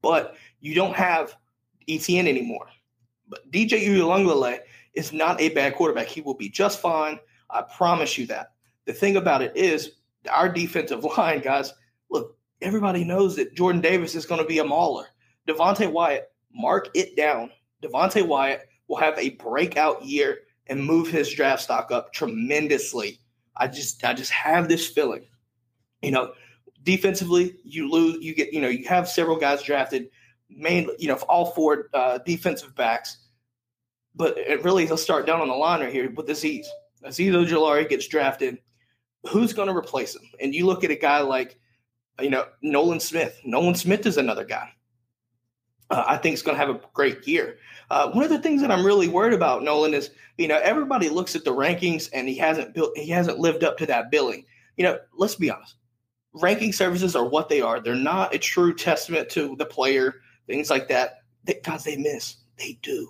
But 0.00 0.36
you 0.60 0.74
don't 0.74 0.96
have 0.96 1.36
Etienne 1.88 2.26
anymore. 2.26 2.66
But 3.28 3.50
DJ 3.50 3.86
Uiagalelei 3.86 4.60
is 4.94 5.12
not 5.12 5.40
a 5.40 5.50
bad 5.50 5.74
quarterback. 5.74 6.08
He 6.08 6.20
will 6.20 6.34
be 6.34 6.48
just 6.48 6.80
fine. 6.80 7.18
I 7.50 7.62
promise 7.62 8.18
you 8.18 8.26
that. 8.26 8.52
The 8.86 8.92
thing 8.92 9.16
about 9.16 9.42
it 9.42 9.56
is 9.56 9.92
our 10.30 10.48
defensive 10.48 11.04
line, 11.16 11.40
guys, 11.40 11.72
look, 12.10 12.36
everybody 12.60 13.04
knows 13.04 13.36
that 13.36 13.54
Jordan 13.54 13.80
Davis 13.80 14.14
is 14.14 14.26
going 14.26 14.40
to 14.40 14.46
be 14.46 14.58
a 14.58 14.64
mauler. 14.64 15.06
Devonte 15.46 15.90
Wyatt, 15.90 16.30
mark 16.54 16.88
it 16.94 17.16
down. 17.16 17.50
Devonte 17.82 18.26
Wyatt 18.26 18.68
will 18.92 18.98
have 18.98 19.18
a 19.18 19.30
breakout 19.30 20.04
year 20.04 20.40
and 20.66 20.84
move 20.84 21.08
his 21.08 21.32
draft 21.32 21.62
stock 21.62 21.90
up 21.90 22.12
tremendously. 22.12 23.18
I 23.56 23.66
just 23.66 24.04
I 24.04 24.12
just 24.12 24.30
have 24.30 24.68
this 24.68 24.86
feeling. 24.86 25.24
You 26.02 26.10
know, 26.10 26.32
defensively, 26.82 27.56
you 27.64 27.90
lose, 27.90 28.22
you 28.22 28.34
get, 28.34 28.52
you 28.52 28.60
know, 28.60 28.68
you 28.68 28.86
have 28.88 29.08
several 29.08 29.38
guys 29.38 29.62
drafted, 29.62 30.10
mainly, 30.50 30.94
you 30.98 31.08
know, 31.08 31.14
all 31.26 31.52
four 31.52 31.88
uh, 31.94 32.18
defensive 32.26 32.74
backs. 32.74 33.16
But 34.14 34.36
it 34.36 34.62
really, 34.62 34.84
they'll 34.84 34.98
start 34.98 35.26
down 35.26 35.40
on 35.40 35.48
the 35.48 35.54
line 35.54 35.80
right 35.80 35.90
here 35.90 36.10
with 36.10 36.26
Azeez. 36.26 36.66
Azeez 37.02 37.32
Ojulari 37.32 37.88
gets 37.88 38.06
drafted. 38.08 38.58
Who's 39.30 39.54
going 39.54 39.68
to 39.68 39.74
replace 39.74 40.14
him? 40.14 40.28
And 40.38 40.54
you 40.54 40.66
look 40.66 40.84
at 40.84 40.90
a 40.90 40.96
guy 40.96 41.20
like, 41.20 41.58
you 42.20 42.28
know, 42.28 42.44
Nolan 42.60 43.00
Smith. 43.00 43.40
Nolan 43.42 43.74
Smith 43.74 44.04
is 44.04 44.18
another 44.18 44.44
guy. 44.44 44.68
Uh, 45.92 46.04
I 46.08 46.16
think 46.16 46.32
is 46.32 46.42
going 46.42 46.56
to 46.56 46.66
have 46.66 46.74
a 46.74 46.80
great 46.94 47.28
year. 47.28 47.58
Uh, 47.90 48.10
one 48.12 48.24
of 48.24 48.30
the 48.30 48.38
things 48.38 48.62
that 48.62 48.70
I'm 48.70 48.84
really 48.84 49.08
worried 49.08 49.34
about, 49.34 49.62
Nolan, 49.62 49.92
is 49.92 50.10
you 50.38 50.48
know 50.48 50.58
everybody 50.62 51.10
looks 51.10 51.36
at 51.36 51.44
the 51.44 51.52
rankings 51.52 52.08
and 52.14 52.26
he 52.26 52.34
hasn't 52.34 52.72
built, 52.72 52.96
he 52.96 53.10
hasn't 53.10 53.38
lived 53.38 53.62
up 53.62 53.76
to 53.76 53.86
that 53.86 54.10
billing. 54.10 54.46
You 54.78 54.84
know, 54.84 54.98
let's 55.14 55.34
be 55.34 55.50
honest. 55.50 55.76
Ranking 56.32 56.72
services 56.72 57.14
are 57.14 57.28
what 57.28 57.50
they 57.50 57.60
are. 57.60 57.78
They're 57.78 57.94
not 57.94 58.34
a 58.34 58.38
true 58.38 58.74
testament 58.74 59.28
to 59.30 59.54
the 59.56 59.66
player. 59.66 60.22
Things 60.46 60.70
like 60.70 60.88
that. 60.88 61.24
Guys, 61.62 61.84
they 61.84 61.96
miss. 61.96 62.36
They 62.56 62.78
do. 62.80 63.06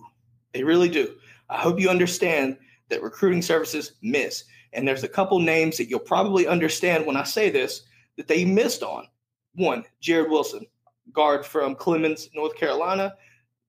They 0.52 0.64
really 0.64 0.88
do. 0.88 1.14
I 1.48 1.58
hope 1.58 1.78
you 1.78 1.88
understand 1.88 2.56
that 2.88 3.00
recruiting 3.00 3.42
services 3.42 3.92
miss. 4.02 4.42
And 4.72 4.88
there's 4.88 5.04
a 5.04 5.08
couple 5.08 5.38
names 5.38 5.76
that 5.76 5.88
you'll 5.88 6.00
probably 6.00 6.48
understand 6.48 7.06
when 7.06 7.16
I 7.16 7.22
say 7.22 7.48
this 7.48 7.82
that 8.16 8.26
they 8.26 8.44
missed 8.44 8.82
on. 8.82 9.06
One, 9.54 9.84
Jared 10.00 10.30
Wilson, 10.30 10.66
guard 11.12 11.44
from 11.44 11.74
Clemmons, 11.74 12.28
North 12.34 12.56
Carolina. 12.56 13.14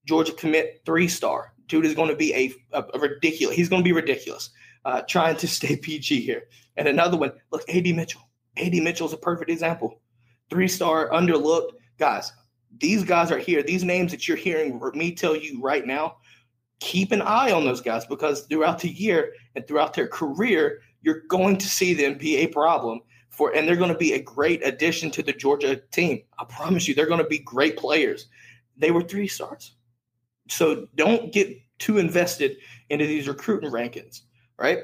Georgia 0.06 0.32
commit 0.32 0.82
three 0.84 1.08
star. 1.08 1.52
Dude 1.66 1.86
is 1.86 1.94
going 1.94 2.10
to 2.10 2.16
be 2.16 2.34
a, 2.34 2.52
a, 2.72 2.84
a 2.94 2.98
ridiculous. 2.98 3.56
He's 3.56 3.68
going 3.68 3.82
to 3.82 3.88
be 3.88 3.92
ridiculous. 3.92 4.50
Uh, 4.84 5.02
trying 5.08 5.36
to 5.36 5.48
stay 5.58 5.76
PG 5.76 6.20
here. 6.20 6.44
And 6.76 6.88
another 6.88 7.16
one, 7.16 7.32
look, 7.50 7.68
AD 7.68 7.86
Mitchell. 7.86 8.28
AD 8.56 8.74
Mitchell 8.74 9.06
is 9.06 9.12
a 9.12 9.18
perfect 9.18 9.50
example. 9.50 10.00
Three 10.50 10.68
star, 10.68 11.10
underlooked. 11.10 11.70
Guys, 11.98 12.32
these 12.78 13.04
guys 13.04 13.30
are 13.30 13.38
here. 13.38 13.62
These 13.62 13.84
names 13.84 14.10
that 14.12 14.28
you're 14.28 14.36
hearing 14.36 14.80
me 14.94 15.14
tell 15.14 15.36
you 15.36 15.60
right 15.62 15.86
now, 15.86 16.16
keep 16.80 17.12
an 17.12 17.22
eye 17.22 17.52
on 17.52 17.64
those 17.64 17.80
guys 17.80 18.04
because 18.04 18.42
throughout 18.42 18.80
the 18.80 18.90
year 18.90 19.32
and 19.54 19.66
throughout 19.66 19.94
their 19.94 20.08
career, 20.08 20.80
you're 21.02 21.22
going 21.28 21.56
to 21.58 21.66
see 21.66 21.94
them 21.94 22.18
be 22.18 22.38
a 22.38 22.46
problem 22.48 23.00
for, 23.36 23.54
and 23.54 23.66
they're 23.66 23.76
going 23.76 23.92
to 23.92 23.98
be 23.98 24.12
a 24.12 24.22
great 24.22 24.64
addition 24.66 25.10
to 25.12 25.22
the 25.22 25.32
Georgia 25.32 25.76
team. 25.76 26.22
I 26.38 26.44
promise 26.44 26.86
you, 26.86 26.94
they're 26.94 27.06
going 27.06 27.22
to 27.22 27.28
be 27.28 27.38
great 27.38 27.76
players. 27.76 28.26
They 28.76 28.90
were 28.90 29.02
three 29.02 29.28
stars. 29.28 29.74
So 30.48 30.88
don't 30.94 31.32
get 31.32 31.56
too 31.78 31.98
invested 31.98 32.56
into 32.90 33.06
these 33.06 33.28
recruiting 33.28 33.70
rankings, 33.70 34.22
right? 34.58 34.80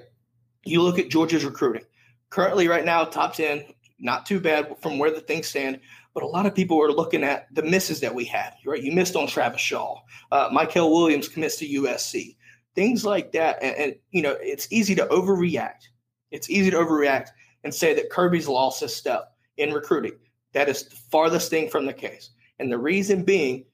You 0.65 0.83
look 0.83 0.99
at 0.99 1.11
Georgia's 1.11 1.45
recruiting. 1.45 1.85
Currently, 2.31 2.69
right 2.69 2.85
now, 2.85 3.05
top 3.05 3.35
10, 3.35 3.65
not 3.99 4.27
too 4.27 4.41
bad 4.41 4.77
from 4.81 4.99
where 4.99 5.11
the 5.11 5.21
things 5.21 5.47
stand. 5.47 5.81
But 6.13 6.25
a 6.25 6.27
lot 6.27 6.47
of 6.47 6.55
people 6.55 6.83
are 6.83 6.91
looking 6.91 7.23
at 7.23 7.47
the 7.55 7.63
misses 7.63 8.01
that 8.01 8.15
we 8.15 8.25
had, 8.25 8.55
right? 8.67 8.83
You 8.83 8.93
missed 8.93 9.15
on 9.15 9.29
Travis 9.29 9.61
Shaw. 9.61 10.01
Uh, 10.33 10.51
Mykel 10.51 10.91
Williams 10.91 11.29
commits 11.29 11.57
to 11.57 11.69
USC. 11.69 12.37
Things 12.75 13.05
like 13.05 13.33
that. 13.33 13.63
And, 13.63 13.77
and, 13.77 13.95
you 14.11 14.23
know, 14.23 14.37
it's 14.41 14.67
easy 14.73 14.95
to 14.97 15.07
overreact. 15.07 15.89
It's 16.33 16.51
easy 16.51 16.71
to 16.71 16.77
overreact 16.77 17.29
and 17.65 17.75
say 17.75 17.95
that 17.95 18.11
Kirby's 18.11 18.49
lost 18.49 18.83
a 18.83 18.89
step 18.89 19.33
in 19.57 19.73
recruiting. 19.73 20.13
That 20.53 20.69
is 20.69 20.85
the 20.85 20.97
farthest 20.97 21.51
thing 21.51 21.69
from 21.69 21.87
the 21.87 21.93
case. 21.93 22.31
And 22.59 22.71
the 22.71 22.79
reason 22.79 23.25
being, 23.25 23.65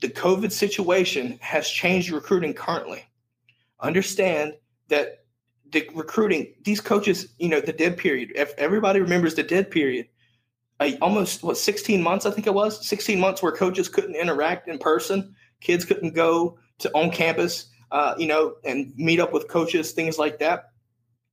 the 0.00 0.08
COVID 0.08 0.52
situation 0.52 1.38
has 1.40 1.68
changed 1.68 2.10
recruiting 2.10 2.54
currently. 2.54 3.04
Understand 3.80 4.54
that 4.88 5.24
the 5.70 5.88
recruiting, 5.94 6.54
these 6.64 6.80
coaches, 6.80 7.28
you 7.38 7.48
know, 7.48 7.60
the 7.60 7.72
dead 7.72 7.96
period, 7.96 8.32
if 8.34 8.54
everybody 8.58 9.00
remembers 9.00 9.34
the 9.34 9.42
dead 9.42 9.70
period, 9.70 10.06
almost 11.00 11.42
what 11.42 11.56
16 11.56 12.02
months, 12.02 12.26
I 12.26 12.30
think 12.30 12.46
it 12.46 12.54
was 12.54 12.86
16 12.86 13.18
months 13.18 13.42
where 13.42 13.52
coaches 13.52 13.88
couldn't 13.88 14.16
interact 14.16 14.68
in 14.68 14.78
person, 14.78 15.34
kids 15.60 15.84
couldn't 15.84 16.14
go 16.14 16.58
to 16.78 16.90
on 16.94 17.10
campus, 17.10 17.70
uh, 17.90 18.14
you 18.18 18.26
know, 18.26 18.56
and 18.64 18.92
meet 18.96 19.20
up 19.20 19.32
with 19.32 19.48
coaches, 19.48 19.92
things 19.92 20.18
like 20.18 20.38
that. 20.40 20.70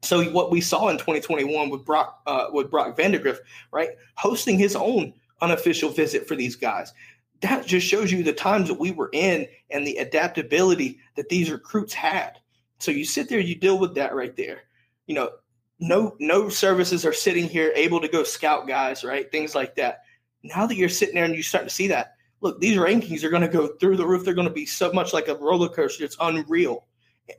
So 0.04 0.24
what 0.32 0.52
we 0.52 0.62
saw 0.62 0.90
in 0.90 0.98
2021 0.98 1.70
with 1.70 1.86
Brock 1.86 2.22
uh, 2.26 2.48
with 2.52 2.72
Brock 2.72 2.98
Vandagriff, 2.98 3.38
right, 3.72 3.92
hosting 4.16 4.58
his 4.58 4.76
own 4.76 5.14
unofficial 5.42 5.90
visit 5.90 6.28
for 6.28 6.36
these 6.36 6.56
guys. 6.56 6.94
That 7.42 7.66
just 7.66 7.88
shows 7.88 8.12
you 8.12 8.24
the 8.24 8.34
times 8.34 8.68
that 8.68 8.80
we 8.80 8.92
were 8.92 9.10
in 9.14 9.48
and 9.70 9.86
the 9.86 9.98
adaptability 9.98 11.00
that 11.16 11.30
these 11.30 11.52
recruits 11.52 11.94
had. 11.94 12.40
So 12.80 12.92
you 12.92 13.06
sit 13.06 13.30
there, 13.30 13.40
you 13.40 13.56
deal 13.56 13.80
with 13.80 13.96
that 13.96 14.16
right 14.16 14.36
there. 14.36 14.62
You 15.08 15.16
know, 15.16 15.32
no 15.80 16.16
no 16.20 16.50
services 16.50 17.06
are 17.06 17.14
sitting 17.14 17.48
here 17.48 17.72
able 17.76 18.00
to 18.02 18.08
go 18.08 18.24
scout 18.24 18.68
guys, 18.68 19.04
right? 19.04 19.32
Things 19.32 19.56
like 19.56 19.76
that. 19.76 20.04
Now 20.44 20.66
that 20.66 20.76
you're 20.76 20.90
sitting 20.90 21.16
there 21.16 21.26
and 21.26 21.36
you 21.36 21.44
start 21.44 21.66
to 21.66 21.70
see 21.70 21.88
that, 21.88 22.16
look, 22.42 22.60
these 22.60 22.78
rankings 22.78 23.24
are 23.24 23.30
going 23.30 23.42
to 23.44 23.48
go 23.48 23.68
through 23.68 23.98
the 23.98 24.06
roof. 24.06 24.26
They're 24.26 24.34
going 24.34 24.48
to 24.48 24.54
be 24.54 24.66
so 24.66 24.92
much 24.94 25.14
like 25.14 25.28
a 25.28 25.36
roller 25.36 25.70
coaster. 25.70 26.04
It's 26.04 26.18
unreal. 26.20 26.86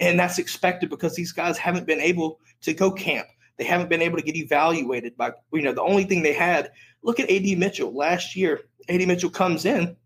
And 0.01 0.19
that's 0.19 0.39
expected 0.39 0.91
because 0.91 1.15
these 1.15 1.33
guys 1.33 1.59
haven't 1.59 1.87
been 1.87 2.01
able 2.01 2.41
to 2.63 2.73
go 2.73 2.91
camp. 2.91 3.27
They 3.59 3.65
haven't 3.65 3.91
been 3.91 4.03
able 4.03 4.17
to 4.17 4.25
get 4.25 4.37
evaluated 4.37 5.17
by, 5.17 5.33
you 5.53 5.63
know, 5.63 5.73
the 5.73 5.83
only 5.83 6.05
thing 6.05 6.23
they 6.23 6.33
had. 6.33 6.71
Look 7.03 7.21
at 7.21 7.31
AD 7.31 7.59
Mitchell. 7.59 7.95
Last 7.95 8.35
year, 8.35 8.63
AD 8.89 9.07
Mitchell 9.07 9.31
comes 9.31 9.65
in. 9.65 9.97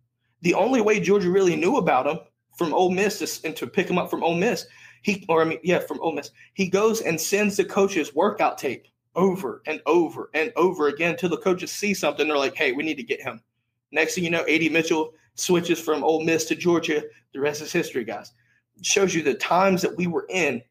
The 0.43 0.55
only 0.55 0.81
way 0.81 1.01
Georgia 1.01 1.31
really 1.31 1.57
knew 1.57 1.77
about 1.77 2.07
him 2.07 2.19
from 2.57 2.75
Ole 2.75 2.91
Miss 2.91 3.41
and 3.45 3.57
to 3.57 3.67
pick 3.67 3.89
him 3.89 3.99
up 3.99 4.11
from 4.11 4.23
Ole 4.23 4.35
Miss, 4.35 4.67
he 5.03 5.25
or 5.29 5.43
I 5.43 5.45
mean, 5.45 5.59
yeah, 5.63 5.79
from 5.79 6.01
Ole 6.01 6.13
Miss, 6.13 6.31
he 6.55 6.69
goes 6.69 7.01
and 7.01 7.21
sends 7.21 7.57
the 7.57 7.65
coaches 7.65 8.15
workout 8.15 8.59
tape 8.59 8.87
over 9.15 9.63
and 9.67 9.81
over 9.87 10.31
and 10.35 10.53
over 10.57 10.89
again 10.89 11.13
until 11.13 11.31
the 11.31 11.39
coaches 11.39 11.73
see 11.73 11.95
something. 11.95 12.29
They're 12.29 12.37
like, 12.37 12.57
hey, 12.57 12.73
we 12.73 12.83
need 12.83 12.97
to 12.97 13.03
get 13.03 13.23
him. 13.23 13.41
Next 13.93 14.15
thing 14.15 14.25
you 14.25 14.31
know, 14.31 14.45
AD 14.47 14.71
Mitchell 14.73 15.15
switches 15.35 15.81
from 15.81 16.03
Ole 16.03 16.25
Miss 16.25 16.45
to 16.47 16.55
Georgia. 16.55 17.05
The 17.33 17.41
rest 17.41 17.63
is 17.63 17.73
history, 17.73 18.05
guys 18.05 18.33
shows 18.83 19.15
you 19.15 19.23
the 19.23 19.35
times 19.35 19.83
that 19.83 19.97
we 19.97 20.07
were 20.07 20.27
in 20.29 20.63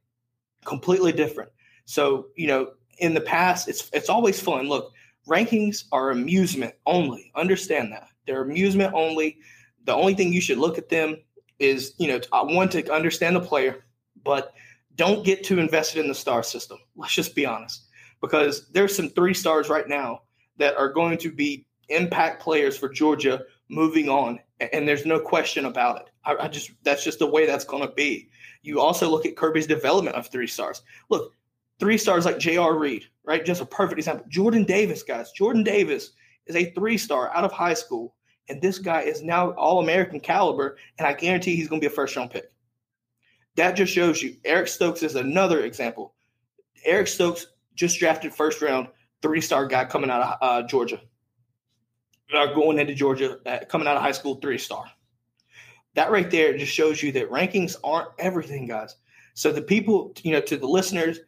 completely 0.64 1.12
different. 1.12 1.52
So, 1.86 2.28
you 2.36 2.48
know, 2.48 2.72
in 3.00 3.14
the 3.14 3.22
past, 3.22 3.68
it's 3.68 3.90
it's 3.94 4.10
always 4.10 4.40
fun. 4.40 4.68
Look, 4.68 4.92
rankings 5.28 5.86
are 5.92 6.12
amusement 6.12 6.74
only. 6.86 7.32
Understand 7.36 7.92
that. 7.92 8.08
They're 8.26 8.42
amusement 8.42 8.94
only. 8.94 9.38
The 9.86 9.94
only 9.94 10.16
thing 10.16 10.34
you 10.34 10.42
should 10.42 10.58
look 10.58 10.78
at 10.78 10.90
them 10.90 11.18
is, 11.60 11.94
you 11.98 12.08
know, 12.08 12.20
uh, 12.32 12.42
I 12.42 12.44
want 12.44 12.72
to 12.72 12.92
understand 12.92 13.36
the 13.36 13.42
player, 13.42 13.86
but 14.24 14.54
don't 14.96 15.26
get 15.26 15.44
too 15.44 15.60
invested 15.60 16.00
in 16.00 16.08
the 16.08 16.16
star 16.16 16.44
system. 16.44 16.78
Let's 16.96 17.14
just 17.14 17.36
be 17.36 17.46
honest. 17.46 17.86
Because 18.22 18.68
there's 18.70 18.96
some 18.96 19.10
three 19.10 19.34
stars 19.34 19.70
right 19.70 19.88
now 19.88 20.22
that 20.58 20.76
are 20.78 20.90
going 20.90 21.18
to 21.20 21.32
be 21.32 21.68
impact 21.90 22.42
players 22.42 22.78
for 22.78 22.90
Georgia 22.90 23.42
moving 23.70 24.10
on 24.10 24.40
and 24.60 24.88
there's 24.88 25.06
no 25.06 25.20
question 25.20 25.66
about 25.66 26.02
it. 26.02 26.10
I, 26.24 26.46
I 26.46 26.48
just 26.48 26.72
that's 26.84 27.04
just 27.04 27.20
the 27.20 27.28
way 27.28 27.46
that's 27.46 27.66
going 27.66 27.88
to 27.88 27.94
be. 27.94 28.30
You 28.64 28.80
also 28.80 29.10
look 29.10 29.26
at 29.26 29.36
Kirby's 29.36 29.68
development 29.68 30.16
of 30.16 30.28
three 30.28 30.48
stars. 30.48 30.82
Look, 31.10 31.34
three 31.80 31.98
stars 31.98 32.26
like 32.26 32.40
J.R. 32.40 32.78
Reed, 32.78 33.06
right? 33.26 33.46
Just 33.46 33.62
a 33.62 33.66
perfect 33.66 34.00
example. 34.00 34.26
Jordan 34.30 34.64
Davis, 34.64 35.04
guys. 35.04 35.32
Jordan 35.32 35.64
Davis 35.64 36.12
is 36.48 36.56
a 36.56 36.72
three 36.72 36.98
star 36.98 37.36
out 37.36 37.44
of 37.44 37.52
high 37.52 37.74
school, 37.74 38.16
and 38.50 38.62
this 38.62 38.80
guy 38.80 39.02
is 39.02 39.22
now 39.22 39.52
All 39.52 39.82
American 39.82 40.20
caliber, 40.20 40.78
and 40.98 41.08
I 41.08 41.14
guarantee 41.14 41.56
he's 41.56 41.68
going 41.68 41.82
to 41.82 41.88
be 41.88 41.92
a 41.92 41.96
first 41.96 42.16
round 42.16 42.32
pick. 42.32 42.52
That 43.56 43.76
just 43.76 43.94
shows 43.94 44.22
you. 44.22 44.36
Eric 44.44 44.68
Stokes 44.68 45.04
is 45.04 45.16
another 45.16 45.62
example. 45.64 46.14
Eric 46.84 47.08
Stokes 47.08 47.48
just 47.74 48.00
drafted 48.00 48.34
first 48.34 48.62
round, 48.62 48.88
three 49.22 49.42
star 49.42 49.68
guy 49.68 49.86
coming 49.86 50.10
out 50.10 50.22
of 50.22 50.38
uh, 50.42 50.68
Georgia 50.68 51.02
going 52.32 52.80
into 52.80 52.96
Georgia, 52.96 53.40
uh, 53.46 53.60
coming 53.70 53.88
out 53.88 53.98
of 53.98 54.02
high 54.02 54.12
school, 54.12 54.36
three 54.36 54.58
star. 54.58 54.86
That 55.94 56.12
right 56.12 56.30
there 56.30 56.58
just 56.58 56.74
shows 56.74 57.02
you 57.02 57.12
that 57.14 57.30
rankings 57.30 57.76
aren't 57.84 58.10
everything, 58.20 58.68
guys. 58.68 58.96
So 59.34 59.52
the 59.52 59.62
people, 59.62 60.14
you 60.24 60.32
know, 60.32 60.42
to 60.42 60.58
the 60.58 60.68
listeners 60.68 61.20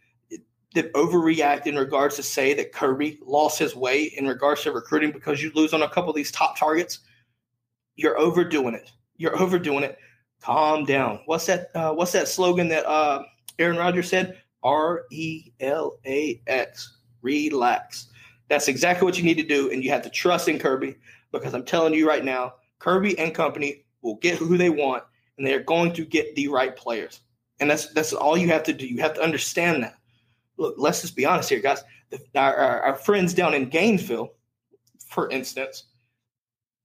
that 0.73 0.93
overreact 0.93 1.65
in 1.65 1.75
regards 1.75 2.15
to 2.17 2.23
say 2.23 2.53
that 2.53 2.71
Kirby 2.71 3.19
lost 3.25 3.57
his 3.59 3.75
way 3.75 4.03
in 4.03 4.27
regards 4.27 4.63
to 4.63 4.71
recruiting 4.71 5.11
because 5.11 5.41
you 5.41 5.51
lose 5.55 5.73
on 5.73 5.81
a 5.81 5.89
couple 5.89 6.09
of 6.09 6.15
these 6.15 6.31
top 6.31 6.57
targets, 6.57 6.99
you're 7.95 8.17
overdoing 8.19 8.75
it. 8.75 8.91
You're 9.17 9.37
overdoing 9.39 9.83
it. 9.83 9.97
Calm 10.41 10.85
down. 10.85 11.21
What's 11.25 11.47
that? 11.47 11.71
Uh, 11.73 11.93
what's 11.93 12.11
that 12.11 12.27
slogan 12.27 12.67
that 12.69 12.85
uh, 12.85 13.23
Aaron 13.57 13.77
Rodgers 13.77 14.09
said? 14.09 14.37
R 14.63 15.03
E 15.11 15.51
L 15.59 15.97
A 16.05 16.41
X. 16.45 16.97
Relax. 17.21 18.07
That's 18.49 18.67
exactly 18.67 19.05
what 19.05 19.17
you 19.17 19.23
need 19.23 19.37
to 19.37 19.43
do, 19.43 19.71
and 19.71 19.83
you 19.83 19.89
have 19.91 20.03
to 20.03 20.09
trust 20.09 20.47
in 20.47 20.59
Kirby 20.59 20.95
because 21.31 21.53
I'm 21.53 21.65
telling 21.65 21.93
you 21.93 22.07
right 22.07 22.23
now, 22.23 22.53
Kirby 22.79 23.17
and 23.19 23.33
company 23.33 23.83
will 24.01 24.15
get 24.15 24.37
who 24.37 24.57
they 24.57 24.69
want, 24.69 25.03
and 25.37 25.45
they 25.45 25.53
are 25.53 25.63
going 25.63 25.93
to 25.93 26.05
get 26.05 26.35
the 26.35 26.47
right 26.47 26.75
players. 26.75 27.21
And 27.59 27.69
that's 27.69 27.91
that's 27.93 28.13
all 28.13 28.37
you 28.37 28.47
have 28.49 28.63
to 28.63 28.73
do. 28.73 28.87
You 28.87 29.01
have 29.01 29.15
to 29.15 29.21
understand 29.21 29.83
that. 29.83 29.95
Look, 30.57 30.75
let's 30.77 31.01
just 31.01 31.15
be 31.15 31.25
honest 31.25 31.49
here, 31.49 31.59
guys. 31.59 31.83
The, 32.09 32.19
our, 32.35 32.55
our, 32.55 32.81
our 32.81 32.95
friends 32.95 33.33
down 33.33 33.53
in 33.53 33.69
Gainesville, 33.69 34.33
for 35.09 35.29
instance, 35.29 35.83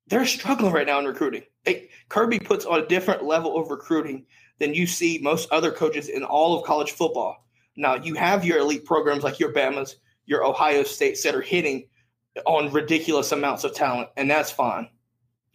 they're 0.09 0.27
struggling 0.27 0.73
right 0.73 0.87
now 0.87 0.99
in 0.99 1.05
recruiting. 1.05 1.43
They, 1.65 1.91
Kirby 2.09 2.41
puts 2.41 2.65
on 2.65 2.81
a 2.81 2.87
different 2.87 3.25
level 3.25 3.57
of 3.57 3.71
recruiting 3.71 4.27
than 4.59 4.75
you 4.75 4.87
see 4.87 5.19
most 5.23 5.51
other 5.51 5.71
coaches 5.71 6.09
in 6.09 6.25
all 6.25 6.59
of 6.59 6.67
college 6.67 6.93
football. 6.93 7.47
Now, 7.77 7.95
you 7.95 8.15
have 8.15 8.45
your 8.45 8.59
elite 8.59 8.85
programs 8.85 9.25
like 9.25 9.39
your 9.39 9.53
Bamas, 9.53 9.97
your 10.27 10.45
Ohio 10.45 10.83
States 10.83 11.23
that 11.23 11.35
are 11.35 11.41
hitting 11.41 11.87
on 12.47 12.73
ridiculous 12.73 13.33
amounts 13.33 13.65
of 13.65 13.75
talent, 13.75 14.09
and 14.17 14.31
that's 14.31 14.51
fine. 14.51 14.89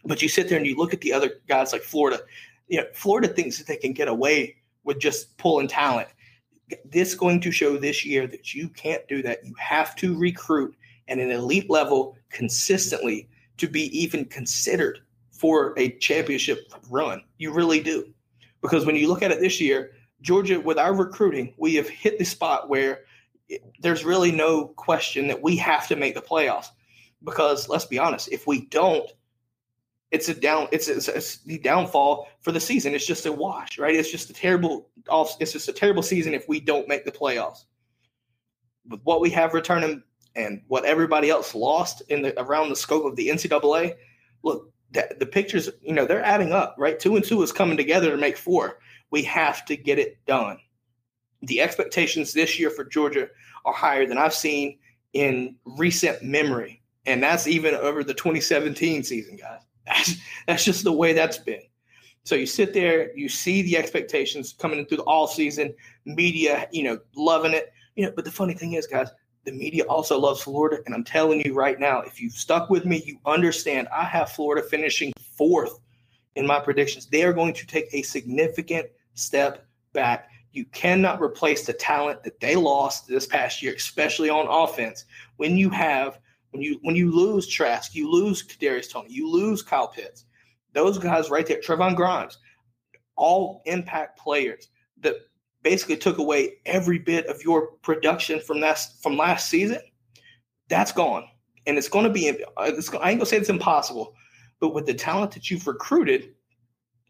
But 0.04 0.22
you 0.22 0.28
sit 0.28 0.48
there 0.48 0.58
and 0.58 0.66
you 0.66 0.76
look 0.76 0.94
at 0.94 1.00
the 1.00 1.12
other 1.12 1.40
guys 1.48 1.72
like 1.72 1.82
Florida. 1.82 2.20
You 2.68 2.78
know, 2.78 2.86
Florida 2.94 3.28
thinks 3.28 3.58
that 3.58 3.66
they 3.66 3.76
can 3.76 3.92
get 3.92 4.08
away 4.08 4.56
with 4.84 4.98
just 4.98 5.36
pulling 5.38 5.68
talent. 5.68 6.08
This 6.84 7.14
going 7.14 7.40
to 7.40 7.50
show 7.50 7.76
this 7.76 8.04
year 8.04 8.26
that 8.26 8.54
you 8.54 8.68
can't 8.68 9.06
do 9.08 9.22
that. 9.22 9.44
You 9.44 9.54
have 9.58 9.96
to 9.96 10.16
recruit 10.16 10.76
at 11.08 11.18
an 11.18 11.30
elite 11.30 11.70
level 11.70 12.16
consistently 12.30 13.28
to 13.56 13.66
be 13.66 13.86
even 13.98 14.24
considered 14.26 15.00
for 15.30 15.74
a 15.78 15.90
championship 15.98 16.72
run. 16.90 17.22
You 17.38 17.52
really 17.52 17.80
do. 17.80 18.12
Because 18.60 18.84
when 18.84 18.96
you 18.96 19.08
look 19.08 19.22
at 19.22 19.30
it 19.30 19.40
this 19.40 19.60
year, 19.60 19.92
Georgia, 20.20 20.60
with 20.60 20.78
our 20.78 20.94
recruiting, 20.94 21.54
we 21.56 21.74
have 21.76 21.88
hit 21.88 22.18
the 22.18 22.24
spot 22.24 22.68
where 22.68 23.02
there's 23.80 24.04
really 24.04 24.32
no 24.32 24.68
question 24.68 25.28
that 25.28 25.42
we 25.42 25.56
have 25.56 25.88
to 25.88 25.96
make 25.96 26.14
the 26.14 26.20
playoffs 26.20 26.68
because 27.24 27.68
let's 27.68 27.84
be 27.84 27.98
honest, 27.98 28.28
if 28.30 28.46
we 28.46 28.66
don't, 28.66 29.10
it's 30.10 30.28
a 30.28 30.34
down, 30.34 30.68
it's, 30.72 30.88
it's, 30.88 31.08
it's, 31.08 31.38
the 31.38 31.58
downfall 31.58 32.28
for 32.40 32.52
the 32.52 32.60
season. 32.60 32.94
It's 32.94 33.06
just 33.06 33.26
a 33.26 33.32
wash, 33.32 33.78
right? 33.78 33.94
It's 33.94 34.10
just 34.10 34.30
a 34.30 34.32
terrible 34.32 34.88
off. 35.08 35.36
It's 35.40 35.52
just 35.52 35.68
a 35.68 35.72
terrible 35.72 36.02
season 36.02 36.32
if 36.32 36.48
we 36.48 36.60
don't 36.60 36.88
make 36.88 37.04
the 37.04 37.12
playoffs. 37.12 37.64
With 38.88 39.00
what 39.02 39.20
we 39.20 39.28
have 39.30 39.52
returning 39.52 40.02
and 40.34 40.62
what 40.68 40.86
everybody 40.86 41.28
else 41.28 41.54
lost 41.54 42.02
in 42.08 42.22
the 42.22 42.40
around 42.40 42.70
the 42.70 42.76
scope 42.76 43.04
of 43.04 43.16
the 43.16 43.28
NCAA, 43.28 43.96
look, 44.42 44.72
the, 44.92 45.14
the 45.18 45.26
pictures, 45.26 45.68
you 45.82 45.92
know, 45.92 46.06
they're 46.06 46.24
adding 46.24 46.52
up, 46.52 46.74
right? 46.78 46.98
Two 46.98 47.16
and 47.16 47.24
two 47.24 47.42
is 47.42 47.52
coming 47.52 47.76
together 47.76 48.10
to 48.10 48.16
make 48.16 48.38
four. 48.38 48.78
We 49.10 49.22
have 49.24 49.66
to 49.66 49.76
get 49.76 49.98
it 49.98 50.24
done 50.26 50.58
the 51.42 51.60
expectations 51.60 52.32
this 52.32 52.58
year 52.58 52.70
for 52.70 52.84
Georgia 52.84 53.28
are 53.64 53.72
higher 53.72 54.06
than 54.06 54.18
I've 54.18 54.34
seen 54.34 54.78
in 55.12 55.56
recent 55.64 56.22
memory. 56.22 56.82
And 57.06 57.22
that's 57.22 57.46
even 57.46 57.74
over 57.74 58.04
the 58.04 58.14
2017 58.14 59.02
season, 59.02 59.36
guys. 59.36 59.60
That's, 59.86 60.16
that's 60.46 60.64
just 60.66 60.84
the 60.84 60.92
way 60.92 61.14
that's 61.14 61.38
been. 61.38 61.62
So 62.24 62.34
you 62.34 62.44
sit 62.44 62.74
there, 62.74 63.16
you 63.16 63.26
see 63.26 63.62
the 63.62 63.78
expectations 63.78 64.52
coming 64.52 64.84
through 64.84 64.98
the 64.98 65.02
all 65.04 65.26
season, 65.26 65.74
media, 66.04 66.68
you 66.70 66.82
know, 66.82 66.98
loving 67.16 67.54
it. 67.54 67.72
You 67.96 68.04
know, 68.04 68.12
but 68.14 68.26
the 68.26 68.30
funny 68.30 68.52
thing 68.52 68.74
is, 68.74 68.86
guys, 68.86 69.08
the 69.46 69.52
media 69.52 69.84
also 69.84 70.18
loves 70.18 70.42
Florida. 70.42 70.82
And 70.84 70.94
I'm 70.94 71.04
telling 71.04 71.40
you 71.40 71.54
right 71.54 71.80
now, 71.80 72.02
if 72.02 72.20
you've 72.20 72.34
stuck 72.34 72.68
with 72.68 72.84
me, 72.84 73.02
you 73.06 73.18
understand 73.24 73.88
I 73.88 74.04
have 74.04 74.28
Florida 74.32 74.68
finishing 74.68 75.10
fourth 75.38 75.80
in 76.36 76.46
my 76.46 76.60
predictions. 76.60 77.06
They 77.06 77.22
are 77.22 77.32
going 77.32 77.54
to 77.54 77.66
take 77.66 77.86
a 77.92 78.02
significant 78.02 78.88
step 79.14 79.66
back 79.94 80.28
you 80.52 80.64
cannot 80.66 81.20
replace 81.20 81.66
the 81.66 81.72
talent 81.72 82.22
that 82.24 82.40
they 82.40 82.56
lost 82.56 83.06
this 83.06 83.26
past 83.26 83.62
year, 83.62 83.74
especially 83.74 84.30
on 84.30 84.46
offense, 84.48 85.04
when 85.36 85.56
you 85.56 85.70
have 85.70 86.18
When 86.50 86.62
you 86.62 86.78
when 86.82 86.96
you 86.96 87.12
lose 87.12 87.46
Trask, 87.46 87.94
you 87.94 88.10
lose 88.10 88.42
Kadarius 88.42 88.90
Toney, 88.90 89.12
you 89.12 89.28
lose 89.30 89.62
Kyle 89.62 89.88
Pitts. 89.88 90.24
Those 90.72 90.98
guys 90.98 91.28
right 91.28 91.46
there, 91.46 91.60
Trevon 91.60 91.94
Grimes, 91.94 92.38
all 93.16 93.60
impact 93.66 94.18
players 94.18 94.70
that 95.02 95.14
basically 95.62 95.98
took 95.98 96.18
away 96.18 96.54
every 96.64 96.98
bit 96.98 97.26
of 97.26 97.42
your 97.44 97.72
production 97.82 98.40
from 98.40 98.60
that 98.60 98.78
from 99.02 99.18
last 99.18 99.50
season. 99.50 99.80
That's 100.68 100.92
gone, 100.92 101.28
and 101.66 101.76
it's 101.76 101.90
going 101.90 102.06
to 102.06 102.10
be. 102.10 102.28
It's, 102.28 102.94
I 102.94 103.10
ain't 103.10 103.18
gonna 103.18 103.26
say 103.26 103.36
it's 103.36 103.50
impossible, 103.50 104.14
but 104.58 104.72
with 104.72 104.86
the 104.86 104.94
talent 104.94 105.32
that 105.32 105.50
you've 105.50 105.66
recruited, 105.66 106.34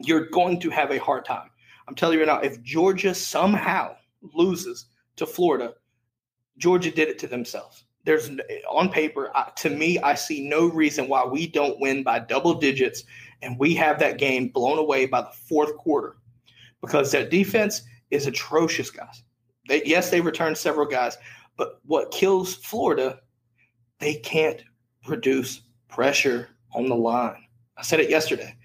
you're 0.00 0.28
going 0.30 0.58
to 0.60 0.70
have 0.70 0.90
a 0.90 0.98
hard 0.98 1.24
time. 1.24 1.50
I'm 1.88 1.94
telling 1.94 2.18
you 2.18 2.26
right 2.26 2.42
now, 2.42 2.46
if 2.46 2.62
Georgia 2.62 3.14
somehow 3.14 3.96
loses 4.34 4.86
to 5.16 5.24
Florida, 5.24 5.72
Georgia 6.58 6.90
did 6.90 7.08
it 7.08 7.18
to 7.20 7.26
themselves. 7.26 7.84
There's 8.04 8.30
on 8.70 8.90
paper, 8.90 9.32
to 9.56 9.70
me, 9.70 9.98
I 9.98 10.14
see 10.14 10.46
no 10.46 10.66
reason 10.66 11.08
why 11.08 11.24
we 11.24 11.46
don't 11.46 11.80
win 11.80 12.02
by 12.02 12.18
double 12.18 12.54
digits 12.54 13.04
and 13.40 13.58
we 13.58 13.74
have 13.74 13.98
that 14.00 14.18
game 14.18 14.48
blown 14.48 14.78
away 14.78 15.06
by 15.06 15.22
the 15.22 15.32
fourth 15.48 15.76
quarter 15.76 16.16
because 16.82 17.10
their 17.10 17.26
defense 17.26 17.82
is 18.10 18.26
atrocious, 18.26 18.90
guys. 18.90 19.22
They, 19.66 19.82
yes, 19.84 20.10
they 20.10 20.20
returned 20.20 20.58
several 20.58 20.86
guys, 20.86 21.16
but 21.56 21.80
what 21.86 22.10
kills 22.10 22.54
Florida, 22.54 23.20
they 23.98 24.16
can't 24.16 24.62
produce 25.04 25.62
pressure 25.88 26.50
on 26.74 26.88
the 26.88 26.96
line. 26.96 27.44
I 27.76 27.82
said 27.82 28.00
it 28.00 28.10
yesterday. 28.10 28.56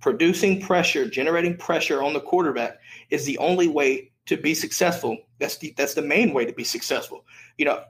Producing 0.00 0.60
pressure, 0.60 1.08
generating 1.08 1.56
pressure 1.56 2.02
on 2.02 2.12
the 2.12 2.20
quarterback 2.20 2.78
is 3.10 3.24
the 3.24 3.38
only 3.38 3.68
way 3.68 4.12
to 4.26 4.36
be 4.36 4.54
successful. 4.54 5.16
That's 5.38 5.56
the 5.58 5.74
that's 5.76 5.94
the 5.94 6.02
main 6.02 6.32
way 6.32 6.44
to 6.44 6.52
be 6.52 6.64
successful. 6.64 7.24
You 7.58 7.64
know, 7.64 7.84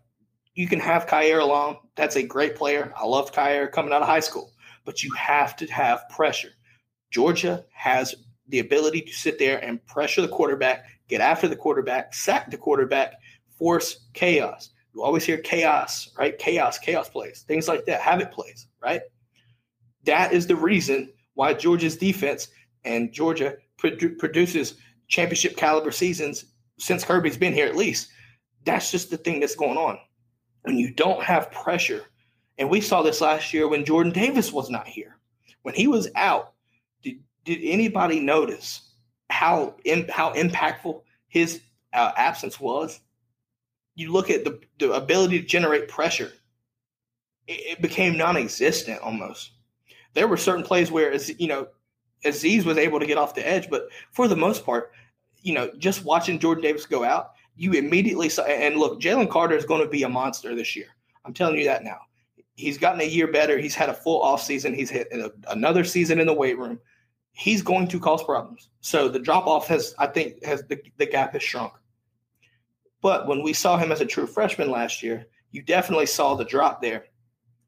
you 0.55 0.69
can 0.69 0.81
have 0.81 1.07
Kaiir 1.07 1.41
Elam. 1.41 1.77
That's 1.97 2.17
a 2.17 2.23
great 2.23 2.57
player. 2.57 2.93
I 2.97 3.05
love 3.05 3.33
Kaiir 3.33 3.69
coming 3.69 3.93
out 3.93 4.03
of 4.03 4.09
high 4.09 4.21
school, 4.21 4.53
but 4.85 5.03
you 5.03 5.13
have 5.15 5.57
to 5.57 5.67
have 5.67 6.09
pressure. 6.09 6.51
Georgia 7.11 7.65
has 7.73 8.15
the 8.49 8.61
ability 8.61 9.03
to 9.03 9.13
sit 9.13 9.39
there 9.39 9.63
and 9.65 9.85
pressure 9.87 10.23
the 10.23 10.29
quarterback, 10.29 10.87
get 11.09 11.21
after 11.21 11.49
the 11.49 11.57
quarterback, 11.57 12.15
sack 12.15 12.51
the 12.51 12.57
quarterback, 12.57 13.15
force 13.59 14.07
chaos. 14.15 14.71
You 14.95 15.03
always 15.03 15.25
hear 15.25 15.39
chaos, 15.39 16.11
right? 16.19 16.39
Chaos, 16.39 16.79
chaos 16.79 17.09
plays, 17.09 17.45
things 17.47 17.69
like 17.69 17.85
that, 17.87 18.01
habit 18.01 18.33
plays, 18.33 18.69
right? 18.83 19.03
That 20.05 20.33
is 20.33 20.47
the 20.47 20.57
reason 20.57 21.13
why 21.37 21.55
Georgia's 21.55 21.97
defense 21.97 22.49
and 22.85 23.13
Georgia 23.13 23.57
produ- 23.79 24.19
produces 24.19 24.75
championship 25.07 25.57
caliber 25.57 25.93
seasons 25.93 26.47
since 26.79 27.05
Kirby's 27.05 27.37
been 27.37 27.53
here, 27.53 27.67
at 27.67 27.77
least. 27.77 28.09
That's 28.65 28.91
just 28.91 29.11
the 29.11 29.17
thing 29.17 29.39
that's 29.39 29.55
going 29.55 29.79
on. 29.79 29.99
When 30.63 30.77
you 30.77 30.93
don't 30.93 31.23
have 31.23 31.53
pressure, 31.53 32.05
and 32.59 32.69
we 32.69 32.81
saw 32.81 33.03
this 33.03 33.21
last 33.21 33.55
year 33.55 33.69
when 33.69 33.85
Jordan 33.85 34.13
Davis 34.13 34.53
was 34.53 34.71
not 34.71 34.89
here. 34.89 35.19
When 35.63 35.75
he 35.75 35.87
was 35.87 36.09
out, 36.17 36.55
did, 37.03 37.21
did 37.45 37.61
anybody 37.63 38.19
notice 38.19 38.95
how 39.31 39.77
in, 39.85 40.09
how 40.09 40.33
impactful 40.33 41.03
his 41.29 41.61
uh, 41.93 42.13
absence 42.17 42.59
was? 42.59 43.01
You 43.95 44.11
look 44.13 44.31
at 44.31 44.45
the, 44.45 44.61
the 44.79 44.93
ability 44.93 45.41
to 45.41 45.47
generate 45.47 45.89
pressure, 45.89 46.33
it, 47.47 47.79
it 47.79 47.83
became 47.83 48.17
non-existent 48.17 49.01
almost. 49.01 49.53
There 50.17 50.27
were 50.27 50.39
certain 50.39 50.65
plays 50.65 50.91
where, 50.91 51.15
you 51.15 51.47
know, 51.47 51.69
Azeez 52.25 52.65
was 52.65 52.79
able 52.79 52.99
to 52.99 53.07
get 53.07 53.19
off 53.19 53.35
the 53.35 53.47
edge, 53.47 53.69
but 53.69 53.89
for 54.11 54.27
the 54.27 54.35
most 54.35 54.65
part, 54.65 54.91
you 55.43 55.53
know, 55.53 55.71
just 55.79 56.05
watching 56.05 56.39
Jordan 56.39 56.63
Davis 56.63 56.87
go 56.87 57.05
out, 57.05 57.33
you 57.55 57.73
immediately 57.73 58.31
saw. 58.31 58.43
And 58.45 58.77
look, 58.77 58.99
Jalen 58.99 59.29
Carter 59.29 59.57
is 59.57 59.67
going 59.67 59.83
to 59.83 59.89
be 59.89 60.03
a 60.05 60.09
monster 60.09 60.55
this 60.55 60.75
year. 60.75 60.87
I'm 61.27 61.35
telling 61.35 61.59
you 61.59 61.65
that 61.67 61.85
now. 61.85 61.99
He's 62.55 62.79
gotten 62.79 63.03
a 63.03 63.05
year 63.05 63.31
better. 63.31 63.59
He's 63.59 63.75
had 63.75 63.91
a 63.91 63.95
full 63.95 64.23
off 64.23 64.43
season. 64.43 64.73
He's 64.73 64.89
hit 64.89 65.13
another 65.49 65.85
season 65.85 66.19
in 66.19 66.27
the 66.27 66.33
weight 66.33 66.59
room. 66.59 66.81
He's 67.33 67.61
going 67.61 67.87
to 67.89 68.01
cause 68.01 68.25
problems. 68.25 68.71
So 68.81 69.09
the 69.11 69.19
drop 69.19 69.47
off 69.47 69.69
has, 69.69 69.95
I 69.99 70.07
think, 70.07 70.43
has 70.43 70.63
the, 70.65 70.81
the 70.97 71.05
gap 71.05 71.35
has 71.35 71.43
shrunk. 71.43 71.75
But 73.03 73.29
when 73.29 73.43
we 73.43 73.53
saw 73.53 73.77
him 73.77 73.93
as 73.93 74.01
a 74.01 74.07
true 74.07 74.27
freshman 74.27 74.71
last 74.71 75.03
year, 75.03 75.27
you 75.51 75.61
definitely 75.61 76.07
saw 76.07 76.35
the 76.35 76.47
drop 76.47 76.81
there 76.81 77.05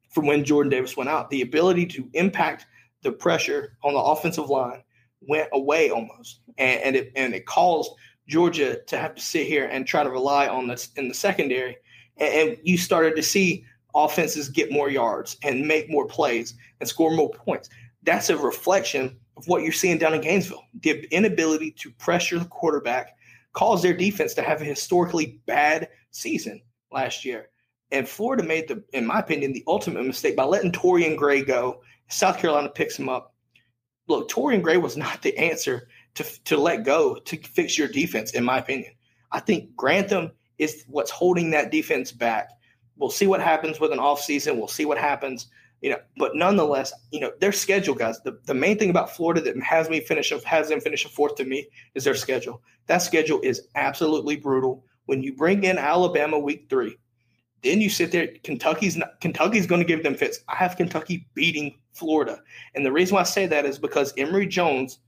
from 0.09 0.27
when 0.27 0.45
Jordan 0.45 0.71
Davis 0.71 0.97
went 0.97 1.11
out. 1.11 1.31
The 1.31 1.43
ability 1.43 1.87
to 1.87 2.09
impact 2.15 2.67
the 3.03 3.13
pressure 3.13 3.77
on 3.83 3.95
the 3.95 4.01
offensive 4.01 4.49
line 4.49 4.83
went 5.21 5.49
away 5.53 5.91
almost, 5.91 6.41
and, 6.59 6.81
and 6.83 6.97
it 6.97 7.13
and 7.17 7.35
it 7.35 7.47
caused 7.47 7.93
Georgia 8.27 8.81
to 8.87 8.99
have 8.99 9.15
to 9.15 9.23
sit 9.23 9.47
here 9.47 9.67
and 9.67 9.87
try 9.87 10.03
to 10.03 10.11
rely 10.11 10.49
on 10.49 10.69
this 10.69 10.91
in 10.97 11.09
the 11.09 11.15
secondary, 11.15 11.77
and, 12.17 12.51
and 12.51 12.59
you 12.63 12.77
started 12.77 13.17
to 13.17 13.23
see 13.23 13.65
offenses 13.95 14.49
get 14.49 14.71
more 14.71 14.91
yards 14.91 15.37
and 15.43 15.67
make 15.67 15.91
more 15.91 16.07
plays 16.07 16.55
and 16.81 16.89
score 16.89 17.11
more 17.11 17.31
points. 17.31 17.69
That's 18.03 18.31
a 18.31 18.37
reflection 18.37 19.17
of 19.37 19.47
what 19.49 19.63
you're 19.63 19.73
seeing 19.73 19.99
down 19.99 20.15
in 20.15 20.21
Gainesville. 20.21 20.65
The 20.81 21.07
inability 21.11 21.73
to 21.73 21.91
pressure 21.93 22.39
the 22.39 22.45
quarterback 22.45 23.17
caused 23.53 23.83
their 23.83 23.97
defense 23.97 24.35
to 24.35 24.43
have 24.43 24.61
a 24.61 24.65
historically 24.65 25.41
bad 25.47 25.89
season 26.11 26.61
last 26.93 27.25
year. 27.25 27.49
And 27.91 28.09
Florida 28.09 28.43
made 28.43 28.69
the, 28.69 28.83
in 28.93 29.07
my 29.07 29.21
opinion, 29.21 29.53
the 29.53 29.65
ultimate 29.67 30.05
mistake 30.05 30.37
by 30.37 30.45
letting 30.45 30.73
Torian 30.73 31.17
Gray 31.17 31.43
go 31.43 31.81
South 32.09 32.39
Carolina 32.39 32.69
picks 32.71 32.99
him 32.99 33.09
up. 33.09 33.35
Look, 34.09 34.31
Torian 34.31 34.63
Gray 34.63 34.79
was 34.79 34.97
not 34.97 35.23
the 35.23 35.37
answer 35.37 35.89
to, 36.15 36.25
to 36.45 36.57
let 36.57 36.85
go 36.85 37.17
to 37.17 37.37
fix 37.37 37.77
your 37.79 37.89
defense, 37.89 38.33
in 38.33 38.45
my 38.45 38.59
opinion. 38.59 38.93
I 39.31 39.41
think 39.41 39.77
Grantham 39.77 40.33
is 40.57 40.85
what's 40.89 41.11
holding 41.11 41.51
that 41.51 41.71
defense 41.71 42.11
back. 42.11 42.49
We'll 42.97 43.11
see 43.11 43.27
what 43.27 43.41
happens 43.41 43.79
with 43.79 43.93
an 43.93 43.99
offseason. 43.99 44.57
We'll 44.57 44.69
see 44.69 44.87
what 44.87 44.99
happens. 44.99 45.49
You 45.83 45.91
know, 45.91 45.99
but 46.17 46.35
nonetheless, 46.35 46.93
you 47.13 47.21
know, 47.21 47.31
their 47.41 47.53
schedule, 47.53 47.95
guys. 47.95 48.19
The, 48.23 48.41
the 48.47 48.55
main 48.55 48.79
thing 48.79 48.91
about 48.91 49.15
Florida 49.15 49.41
that 49.43 49.63
has 49.63 49.89
me 49.89 50.01
finish 50.01 50.33
has 50.45 50.69
them 50.69 50.81
finish 50.81 51.05
a 51.05 51.09
fourth 51.09 51.37
to 51.37 51.45
me 51.45 51.69
is 51.95 52.03
their 52.03 52.17
schedule. 52.17 52.63
That 52.87 52.99
schedule 52.99 53.41
is 53.43 53.69
absolutely 53.77 54.37
brutal. 54.37 54.85
When 55.07 55.23
you 55.23 55.37
bring 55.37 55.63
in 55.63 55.79
Alabama 55.79 56.39
week 56.39 56.67
three, 56.69 56.97
then 57.63 57.81
you 57.81 57.91
sit 57.91 58.13
there. 58.13 58.29
Kentucky's 58.45 58.97
not, 58.97 59.21
Kentucky's 59.21 59.67
going 59.67 59.81
to 59.81 59.87
give 59.87 60.03
them 60.03 60.15
fits. 60.15 60.41
I 60.49 60.57
have 60.57 60.77
Kentucky 60.77 61.27
beating 61.35 61.79
Florida, 61.93 62.41
and 62.75 62.85
the 62.85 62.93
reason 62.93 63.15
why 63.15 63.21
I 63.21 63.25
say 63.25 63.47
that 63.47 63.67
is 63.67 63.79
because 63.79 64.15
Emory 64.17 64.47
Jones 64.47 65.01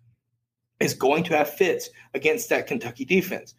is 0.80 0.94
going 0.94 1.22
to 1.24 1.36
have 1.36 1.50
fits 1.50 1.90
against 2.14 2.48
that 2.48 2.66
Kentucky 2.66 3.04
defense. 3.04 3.54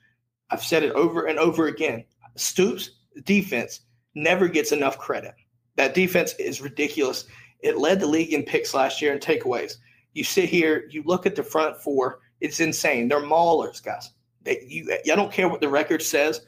I've 0.49 0.63
said 0.63 0.83
it 0.83 0.91
over 0.93 1.27
and 1.27 1.39
over 1.39 1.67
again. 1.67 2.03
Stoops 2.35 2.91
defense 3.23 3.81
never 4.15 4.47
gets 4.47 4.71
enough 4.71 4.97
credit. 4.97 5.33
That 5.75 5.93
defense 5.93 6.33
is 6.39 6.61
ridiculous. 6.61 7.25
It 7.61 7.77
led 7.77 7.99
the 7.99 8.07
league 8.07 8.33
in 8.33 8.43
picks 8.43 8.73
last 8.73 9.01
year 9.01 9.13
and 9.13 9.21
takeaways. 9.21 9.77
You 10.13 10.23
sit 10.23 10.49
here, 10.49 10.87
you 10.89 11.03
look 11.05 11.25
at 11.25 11.35
the 11.35 11.43
front 11.43 11.77
four. 11.77 12.19
It's 12.41 12.59
insane. 12.59 13.07
They're 13.07 13.21
maulers, 13.21 13.81
guys. 13.81 14.11
They, 14.41 14.65
you, 14.67 14.91
I 14.91 15.15
don't 15.15 15.31
care 15.31 15.47
what 15.47 15.61
the 15.61 15.69
record 15.69 16.01
says 16.01 16.41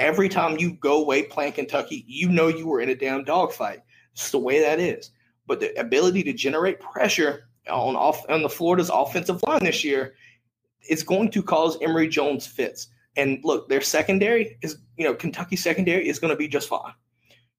every 0.00 0.28
time 0.28 0.58
you 0.58 0.72
go 0.72 1.00
away 1.00 1.22
playing 1.22 1.52
Kentucky, 1.52 2.04
you 2.08 2.28
know 2.28 2.48
you 2.48 2.66
were 2.66 2.80
in 2.80 2.88
a 2.88 2.94
damn 2.94 3.22
dogfight. 3.22 3.80
It's 4.14 4.30
the 4.30 4.38
way 4.38 4.60
that 4.60 4.80
is. 4.80 5.10
But 5.46 5.60
the 5.60 5.78
ability 5.78 6.22
to 6.24 6.32
generate 6.32 6.80
pressure 6.80 7.48
on 7.68 7.94
off 7.94 8.24
on 8.28 8.42
the 8.42 8.48
Florida's 8.48 8.90
offensive 8.90 9.42
line 9.46 9.62
this 9.62 9.84
year 9.84 10.14
is 10.88 11.02
going 11.02 11.30
to 11.30 11.42
cause 11.42 11.78
Emory 11.82 12.08
Jones 12.08 12.46
fits. 12.46 12.88
And 13.16 13.40
look, 13.44 13.68
their 13.68 13.80
secondary 13.80 14.56
is, 14.62 14.78
you 14.96 15.04
know, 15.04 15.14
Kentucky 15.14 15.56
secondary 15.56 16.08
is 16.08 16.18
going 16.18 16.30
to 16.30 16.36
be 16.36 16.48
just 16.48 16.68
fine. 16.68 16.94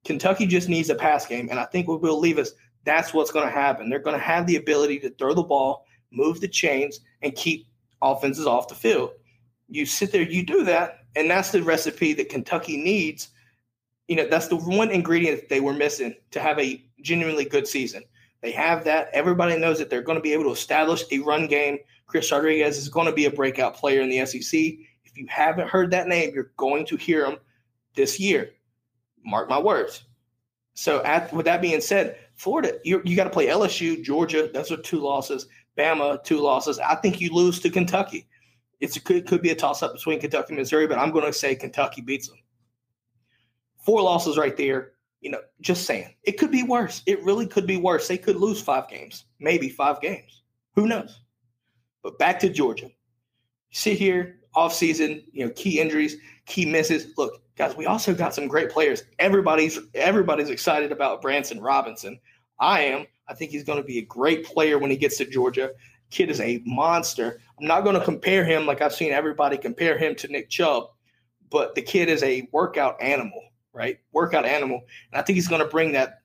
Kentucky 0.04 0.48
just 0.48 0.68
needs 0.68 0.90
a 0.90 0.96
pass 0.96 1.28
game, 1.28 1.50
and 1.52 1.60
I 1.60 1.66
think 1.66 1.88
what 1.88 2.02
will 2.02 2.20
leave 2.20 2.40
us, 2.40 2.54
that's 2.86 3.14
what's 3.14 3.30
going 3.30 3.46
to 3.46 3.52
happen. 3.52 3.90
They're 3.90 4.00
going 4.00 4.18
to 4.18 4.24
have 4.24 4.48
the 4.48 4.56
ability 4.56 5.00
to 5.02 5.12
throw 5.12 5.36
the 5.36 5.44
ball, 5.44 5.86
move 6.12 6.42
the 6.42 6.48
chains, 6.48 7.02
and 7.22 7.36
keep 7.36 7.68
offenses 8.02 8.48
off 8.48 8.68
the 8.68 8.74
field. 8.74 9.12
You 9.70 9.86
sit 9.86 10.12
there, 10.12 10.24
you 10.24 10.44
do 10.44 10.64
that, 10.64 11.01
and 11.16 11.30
that's 11.30 11.52
the 11.52 11.64
recipe 11.64 12.14
that 12.14 12.30
Kentucky 12.30 12.78
needs. 12.78 13.30
You 14.08 14.16
know, 14.16 14.28
that's 14.28 14.48
the 14.48 14.58
one 14.58 14.92
ingredient 14.92 15.50
they 15.50 15.60
were 15.60 15.74
missing 15.74 16.16
to 16.32 16.40
have 16.40 16.60
a 16.60 16.84
genuinely 17.02 17.46
good 17.46 17.68
season. 17.68 18.04
They 18.42 18.52
have 18.52 18.84
that. 18.86 19.10
Everybody 19.14 19.58
knows 19.58 19.78
that 19.80 19.90
they're 19.90 20.02
going 20.02 20.18
to 20.18 20.22
be 20.22 20.34
able 20.34 20.46
to 20.46 20.52
establish 20.52 21.04
a 21.12 21.20
run 21.20 21.48
game. 21.48 21.78
Chris 22.08 22.32
Rodriguez 22.32 22.78
is 22.78 22.90
going 22.90 23.06
to 23.06 23.14
be 23.14 23.26
a 23.26 23.32
breakout 23.32 23.76
player 23.76 24.02
in 24.02 24.10
the 24.10 24.26
SEC. 24.26 24.60
If 25.04 25.18
you 25.18 25.28
haven't 25.30 25.70
heard 25.70 25.92
that 25.92 26.08
name, 26.08 26.32
you're 26.34 26.52
going 26.58 26.86
to 26.88 26.98
hear 26.98 27.26
him 27.26 27.38
this 27.96 28.20
year. 28.20 28.52
Mark 29.24 29.50
my 29.50 29.60
words. 29.60 30.04
So, 30.74 31.04
at, 31.04 31.32
with 31.34 31.46
that 31.46 31.62
being 31.62 31.82
said, 31.82 32.18
Florida, 32.36 32.80
you 32.84 33.16
got 33.16 33.26
to 33.26 33.30
play 33.30 33.48
LSU, 33.48 34.02
Georgia. 34.02 34.50
Those 34.52 34.72
are 34.72 34.78
two 34.78 35.00
losses. 35.00 35.48
Bama, 35.78 36.24
two 36.24 36.40
losses. 36.40 36.80
I 36.80 36.96
think 36.96 37.22
you 37.22 37.32
lose 37.34 37.60
to 37.60 37.70
Kentucky. 37.70 38.28
It's 38.82 38.98
a, 38.98 39.00
could 39.00 39.28
could 39.28 39.42
be 39.42 39.52
a 39.52 39.56
toss 39.56 39.84
up 39.84 39.94
between 39.94 40.20
Kentucky 40.20 40.48
and 40.50 40.58
Missouri, 40.58 40.88
but 40.88 40.98
I'm 40.98 41.12
going 41.12 41.26
to 41.26 41.34
say 41.34 41.56
Kentucky 41.56 42.02
beats 42.02 42.28
them. 42.28 42.38
Four 43.86 44.02
losses 44.02 44.38
right 44.38 44.58
there. 44.58 44.94
You 45.22 45.30
know, 45.30 45.42
just 45.62 45.86
saying 45.86 46.16
it 46.24 46.34
could 46.34 46.52
be 46.52 46.64
worse. 46.64 47.04
It 47.06 47.24
really 47.24 47.46
could 47.46 47.68
be 47.68 47.78
worse. 47.78 48.08
They 48.08 48.18
could 48.18 48.38
lose 48.38 48.60
five 48.60 48.90
games, 48.90 49.26
maybe 49.40 49.70
five 49.70 50.02
games. 50.02 50.42
Who 50.76 50.88
knows? 50.88 51.22
But 52.02 52.18
back 52.18 52.40
to 52.40 52.50
Georgia. 52.50 52.90
Sit 53.70 53.98
here 54.00 54.40
off 54.56 54.74
season, 54.74 55.24
you 55.32 55.46
know, 55.46 55.52
key 55.56 55.80
injuries, 55.80 56.18
key 56.46 56.66
misses. 56.66 57.14
Look, 57.18 57.42
guys, 57.56 57.76
we 57.78 57.86
also 57.86 58.14
got 58.14 58.34
some 58.34 58.48
great 58.48 58.72
players. 58.72 59.04
Everybody's 59.20 59.80
everybody's 59.94 60.50
excited 60.50 60.92
about 60.92 61.22
Branson 61.22 61.62
Robinson. 61.62 62.20
I 62.60 62.82
am. 62.82 63.06
I 63.28 63.34
think 63.34 63.52
he's 63.52 63.64
going 63.64 63.78
to 63.78 63.84
be 63.84 64.00
a 64.00 64.06
great 64.06 64.46
player 64.46 64.78
when 64.78 64.92
he 64.92 64.98
gets 64.98 65.18
to 65.18 65.26
Georgia. 65.26 65.72
Kid 66.12 66.30
is 66.30 66.40
a 66.40 66.62
monster. 66.66 67.42
I'm 67.60 67.68
not 67.68 67.82
going 67.82 67.98
to 67.98 68.04
compare 68.04 68.46
him 68.46 68.66
like 68.66 68.82
I've 68.82 68.94
seen 68.94 69.12
everybody 69.12 69.58
compare 69.58 69.98
him 69.98 70.16
to 70.16 70.28
Nick 70.28 70.50
Chubb, 70.50 70.90
but 71.50 71.74
the 71.76 71.82
kid 71.82 72.10
is 72.10 72.22
a 72.24 72.48
workout 72.52 73.02
animal, 73.02 73.42
right? 73.74 74.00
Workout 74.12 74.46
animal. 74.46 74.82
And 75.12 75.20
I 75.20 75.24
think 75.24 75.36
he's 75.36 75.48
going 75.48 75.62
to 75.62 75.68
bring 75.68 75.94
that 75.94 76.22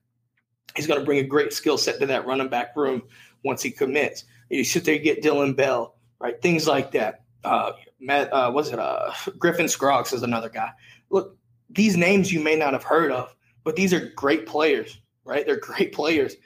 he's 0.76 0.86
going 0.86 1.00
to 1.00 1.06
bring 1.06 1.18
a 1.18 1.26
great 1.26 1.52
skill 1.52 1.78
set 1.78 1.98
to 2.00 2.06
that 2.06 2.26
running 2.26 2.48
back 2.48 2.76
room 2.76 3.02
once 3.44 3.62
he 3.62 3.70
commits. 3.70 4.24
You 4.50 4.64
sit 4.64 4.84
there, 4.84 4.94
you 4.94 5.00
get 5.00 5.22
Dillon 5.22 5.54
Bell, 5.54 5.96
right? 6.20 6.40
Things 6.40 6.66
like 6.66 6.92
that. 6.92 7.24
Uh, 7.44 7.72
Matt, 8.00 8.32
uh, 8.32 8.50
was 8.54 8.72
it 8.72 8.78
uh, 8.78 9.12
Griffin 9.38 9.68
Scroggs 9.68 10.12
is 10.12 10.22
another 10.22 10.48
guy. 10.48 10.70
Look, 11.10 11.36
these 11.70 11.96
names 11.96 12.32
you 12.32 12.40
may 12.40 12.56
not 12.56 12.72
have 12.72 12.84
heard 12.84 13.10
of, 13.10 13.34
but 13.64 13.76
these 13.76 13.92
are 13.92 14.12
great 14.14 14.46
players, 14.46 15.00
right? 15.24 15.46
They're 15.46 15.60
great 15.60 15.92
players. 15.92 16.36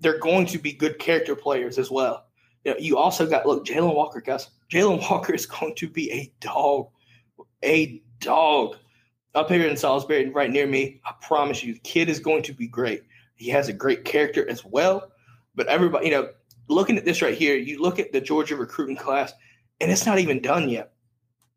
They're 0.00 0.18
going 0.18 0.46
to 0.46 0.58
be 0.58 0.72
good 0.72 0.98
character 0.98 1.34
players 1.34 1.78
as 1.78 1.90
well. 1.90 2.25
You, 2.66 2.72
know, 2.72 2.78
you 2.80 2.98
also 2.98 3.26
got 3.28 3.46
look 3.46 3.64
Jalen 3.64 3.94
Walker, 3.94 4.20
guys. 4.20 4.48
Jalen 4.72 5.08
Walker 5.08 5.32
is 5.32 5.46
going 5.46 5.76
to 5.76 5.88
be 5.88 6.10
a 6.10 6.32
dog, 6.40 6.88
a 7.62 8.02
dog 8.18 8.74
up 9.36 9.48
here 9.48 9.68
in 9.68 9.76
Salisbury, 9.76 10.30
right 10.30 10.50
near 10.50 10.66
me. 10.66 11.00
I 11.04 11.12
promise 11.22 11.62
you, 11.62 11.74
the 11.74 11.78
kid 11.80 12.08
is 12.08 12.18
going 12.18 12.42
to 12.42 12.52
be 12.52 12.66
great. 12.66 13.04
He 13.36 13.48
has 13.50 13.68
a 13.68 13.72
great 13.72 14.04
character 14.04 14.50
as 14.50 14.64
well. 14.64 15.12
But 15.54 15.68
everybody, 15.68 16.06
you 16.06 16.10
know, 16.10 16.30
looking 16.66 16.98
at 16.98 17.04
this 17.04 17.22
right 17.22 17.38
here, 17.38 17.54
you 17.54 17.80
look 17.80 18.00
at 18.00 18.10
the 18.10 18.20
Georgia 18.20 18.56
recruiting 18.56 18.96
class, 18.96 19.32
and 19.80 19.88
it's 19.92 20.04
not 20.04 20.18
even 20.18 20.42
done 20.42 20.68
yet. 20.68 20.92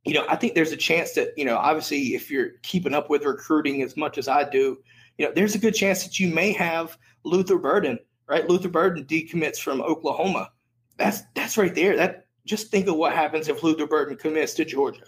You 0.06 0.14
know, 0.14 0.28
I 0.30 0.36
think 0.36 0.54
there's 0.54 0.74
a 0.74 0.78
chance 0.78 1.14
that, 1.14 1.30
you 1.36 1.44
know, 1.44 1.58
obviously 1.58 2.14
if 2.14 2.30
you're 2.30 2.52
keeping 2.62 2.94
up 2.94 3.10
with 3.10 3.26
recruiting 3.26 3.82
as 3.82 3.98
much 3.98 4.20
as 4.20 4.28
I 4.28 4.48
do, 4.48 4.78
you 5.18 5.26
know, 5.26 5.32
there's 5.34 5.56
a 5.56 5.60
good 5.60 5.74
chance 5.74 6.04
that 6.04 6.20
you 6.20 6.32
may 6.32 6.52
have 6.52 7.00
Luther 7.24 7.58
Burden, 7.58 7.98
right? 8.28 8.48
Luther 8.48 8.70
Burden 8.70 9.06
decommits 9.06 9.58
from 9.58 9.82
Oklahoma. 9.82 10.52
That's 11.00 11.22
that's 11.34 11.58
right 11.58 11.74
there. 11.74 11.96
That 11.96 12.28
just 12.46 12.70
think 12.70 12.88
of 12.88 12.96
what 12.96 13.14
happens 13.14 13.48
if 13.48 13.64
Luther 13.64 13.88
Burden 13.88 14.18
commits 14.18 14.54
to 14.56 14.66
Georgia, 14.66 15.06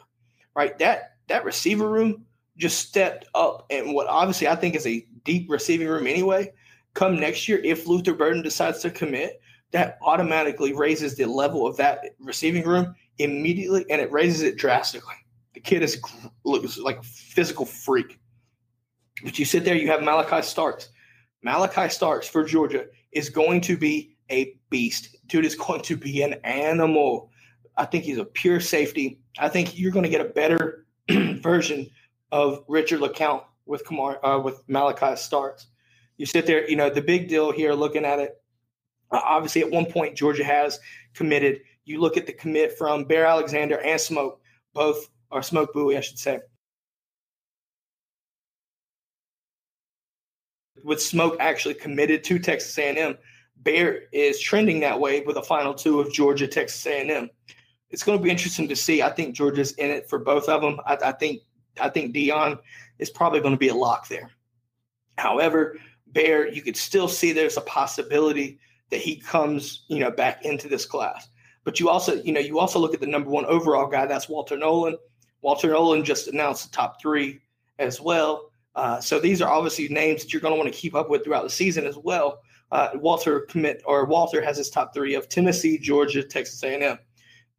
right? 0.56 0.78
That 0.80 1.18
that 1.28 1.46
receiver 1.46 1.88
room 1.90 2.26
just 2.58 2.88
stepped 2.88 3.26
up, 3.36 3.66
and 3.70 3.94
what 3.94 4.08
obviously 4.08 4.48
I 4.48 4.56
think 4.56 4.76
is 4.76 4.88
a 4.88 5.06
deep 5.26 5.52
receiving 5.52 5.88
room 5.88 6.08
anyway. 6.08 6.52
Come 6.94 7.20
next 7.20 7.48
year, 7.48 7.60
if 7.64 7.88
Luther 7.88 8.14
Burden 8.14 8.42
decides 8.42 8.80
to 8.80 8.90
commit, 8.90 9.42
that 9.72 9.98
automatically 10.02 10.74
raises 10.74 11.16
the 11.16 11.26
level 11.26 11.68
of 11.68 11.78
that 11.78 12.00
receiving 12.20 12.64
room 12.66 12.96
immediately, 13.18 13.86
and 13.90 14.02
it 14.02 14.12
raises 14.12 14.42
it 14.42 14.58
drastically. 14.58 15.16
The 15.54 15.60
kid 15.60 15.84
is 15.84 16.02
looks 16.46 16.78
like 16.78 17.00
a 17.00 17.04
physical 17.04 17.66
freak. 17.66 18.20
But 19.24 19.38
you 19.38 19.46
sit 19.46 19.66
there, 19.66 19.76
you 19.76 19.88
have 19.88 20.04
Malachi 20.04 20.42
Starks. 20.42 20.90
Malachi 21.44 21.90
Starks 21.90 22.30
for 22.30 22.46
Georgia 22.46 22.86
is 23.12 23.30
going 23.30 23.60
to 23.62 23.76
be 23.76 24.16
a 24.32 24.56
beast. 24.70 25.16
Dude 25.28 25.46
is 25.46 25.56
going 25.56 25.82
to 25.82 25.98
be 25.98 26.22
an 26.24 26.36
animal. 26.44 27.30
I 27.78 27.86
think 27.86 28.04
he's 28.04 28.18
a 28.18 28.26
pure 28.26 28.60
safety. 28.60 29.20
I 29.40 29.50
think 29.50 29.78
you're 29.78 29.92
going 29.92 30.04
to 30.04 30.10
get 30.10 30.22
a 30.22 30.30
better 30.30 30.86
version 31.10 31.90
of 32.32 32.64
Richard 32.68 33.02
LeCounte 33.02 33.44
with 33.66 33.86
Kamar 33.86 34.24
uh, 34.26 34.40
with 34.40 34.62
Malachi 34.68 35.16
Starks. 35.16 35.68
You 36.18 36.26
sit 36.26 36.46
there, 36.46 36.70
you 36.70 36.76
know, 36.76 36.90
the 36.90 37.02
big 37.02 37.30
deal 37.30 37.52
here 37.52 37.74
looking 37.74 38.06
at 38.06 38.20
it. 38.20 38.42
Obviously, 39.12 39.62
at 39.62 39.72
one 39.72 39.86
point, 39.86 40.16
Georgia 40.16 40.44
has 40.44 40.80
committed. 41.14 41.62
You 41.86 42.00
look 42.00 42.16
at 42.16 42.28
the 42.28 42.34
commit 42.34 42.78
from 42.78 43.06
Bear 43.06 43.26
Alexander 43.26 43.80
and 43.80 44.00
Smoke, 44.00 44.40
both 44.74 45.10
are 45.32 45.42
Smoke 45.42 45.74
Bouie, 45.74 45.98
I 45.98 46.02
should 46.02 46.20
say. 46.20 46.40
With 50.84 51.02
Smoke 51.02 51.38
actually 51.40 51.76
committed 51.76 52.24
to 52.26 52.40
Texas 52.40 52.78
A&M, 52.78 53.18
Bear 53.64 54.04
is 54.12 54.40
trending 54.40 54.80
that 54.80 55.00
way 55.00 55.22
with 55.22 55.38
a 55.38 55.44
final 55.44 55.74
two 55.74 56.00
of 56.00 56.12
Georgia, 56.12 56.48
Texas 56.48 56.86
A&M. 56.86 57.30
It's 57.90 58.04
going 58.04 58.18
to 58.18 58.24
be 58.24 58.30
interesting 58.30 58.68
to 58.68 58.76
see. 58.76 59.02
I 59.02 59.10
think 59.10 59.36
Georgia's 59.36 59.74
in 59.74 59.90
it 59.90 60.10
for 60.10 60.20
both 60.20 60.50
of 60.50 60.62
them. 60.62 60.80
I, 60.86 60.98
I 61.04 61.12
think 61.12 61.42
I 61.80 61.90
think 61.90 62.16
Deyon 62.16 62.60
is 63.00 63.10
probably 63.10 63.40
going 63.40 63.54
to 63.54 63.60
be 63.60 63.70
a 63.70 63.76
lock 63.76 64.08
there. 64.08 64.30
However, 65.18 65.78
Bear, 66.08 66.48
you 66.48 66.62
could 66.62 66.76
still 66.76 67.08
see 67.08 67.32
there's 67.32 67.58
a 67.58 67.62
possibility 67.62 68.60
that 68.90 69.00
he 69.00 69.16
comes, 69.16 69.86
you 69.88 70.00
know, 70.00 70.12
back 70.12 70.44
into 70.46 70.68
this 70.68 70.86
class. 70.86 71.30
But 71.64 71.80
you 71.80 71.90
also, 71.90 72.16
you 72.24 72.34
know, 72.34 72.40
you 72.40 72.60
also 72.60 72.80
look 72.80 72.94
at 72.94 73.00
the 73.00 73.08
number 73.08 73.30
one 73.30 73.46
overall 73.46 73.88
guy. 73.88 74.06
That's 74.06 74.28
Walter 74.28 74.58
Nolan. 74.58 74.98
Walter 75.42 75.70
Nolan 75.70 76.04
just 76.04 76.28
announced 76.28 76.70
the 76.70 76.76
top 76.76 77.02
three 77.02 77.42
as 77.80 78.02
well. 78.02 78.52
Uh, 78.76 79.00
so 79.00 79.20
these 79.20 79.42
are 79.42 79.50
obviously 79.50 79.88
names 79.90 80.22
that 80.22 80.34
you're 80.34 80.42
going 80.42 80.54
to 80.54 80.60
want 80.60 80.72
to 80.72 80.80
keep 80.80 80.96
up 80.96 81.10
with 81.10 81.24
throughout 81.24 81.44
the 81.44 81.50
season 81.50 81.86
as 81.86 81.98
well. 81.98 82.42
Uh, 82.72 82.90
Walter 82.96 83.42
commit 83.42 83.82
or 83.86 84.06
Walter 84.06 84.42
has 84.42 84.58
his 84.58 84.70
top 84.70 84.94
three 84.94 85.14
of 85.16 85.28
Tennessee, 85.28 85.78
Georgia, 85.78 86.24
Texas 86.24 86.64
A&M. 86.64 86.98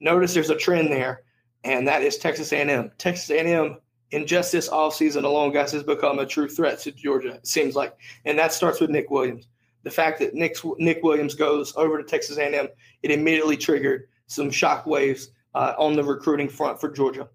Notice 0.00 0.34
there's 0.34 0.50
a 0.50 0.56
trend 0.56 0.90
there, 0.90 1.22
and 1.64 1.86
that 1.86 2.02
is 2.02 2.16
Texas 2.16 2.52
A&M. 2.52 2.90
Texas 2.98 3.30
A&M 3.30 3.76
in 4.10 4.26
just 4.26 4.52
this 4.52 4.68
offseason 4.68 5.24
alone, 5.24 5.52
guys, 5.52 5.72
has 5.72 5.82
become 5.82 6.18
a 6.18 6.26
true 6.26 6.48
threat 6.48 6.78
to 6.80 6.92
Georgia, 6.92 7.34
it 7.34 7.46
seems 7.46 7.74
like. 7.74 7.96
And 8.24 8.38
that 8.38 8.52
starts 8.52 8.80
with 8.80 8.90
Nick 8.90 9.10
Williams. 9.10 9.48
The 9.84 9.90
fact 9.90 10.18
that 10.20 10.34
Nick, 10.34 10.56
Nick 10.78 11.02
Williams 11.02 11.34
goes 11.34 11.74
over 11.76 11.98
to 11.98 12.04
Texas 12.04 12.36
A&M, 12.36 12.68
it 13.02 13.10
immediately 13.10 13.56
triggered 13.56 14.08
some 14.26 14.50
shock 14.50 14.86
waves 14.86 15.30
uh, 15.54 15.74
on 15.78 15.96
the 15.96 16.04
recruiting 16.04 16.48
front 16.48 16.80
for 16.80 16.90
Georgia. 16.90 17.28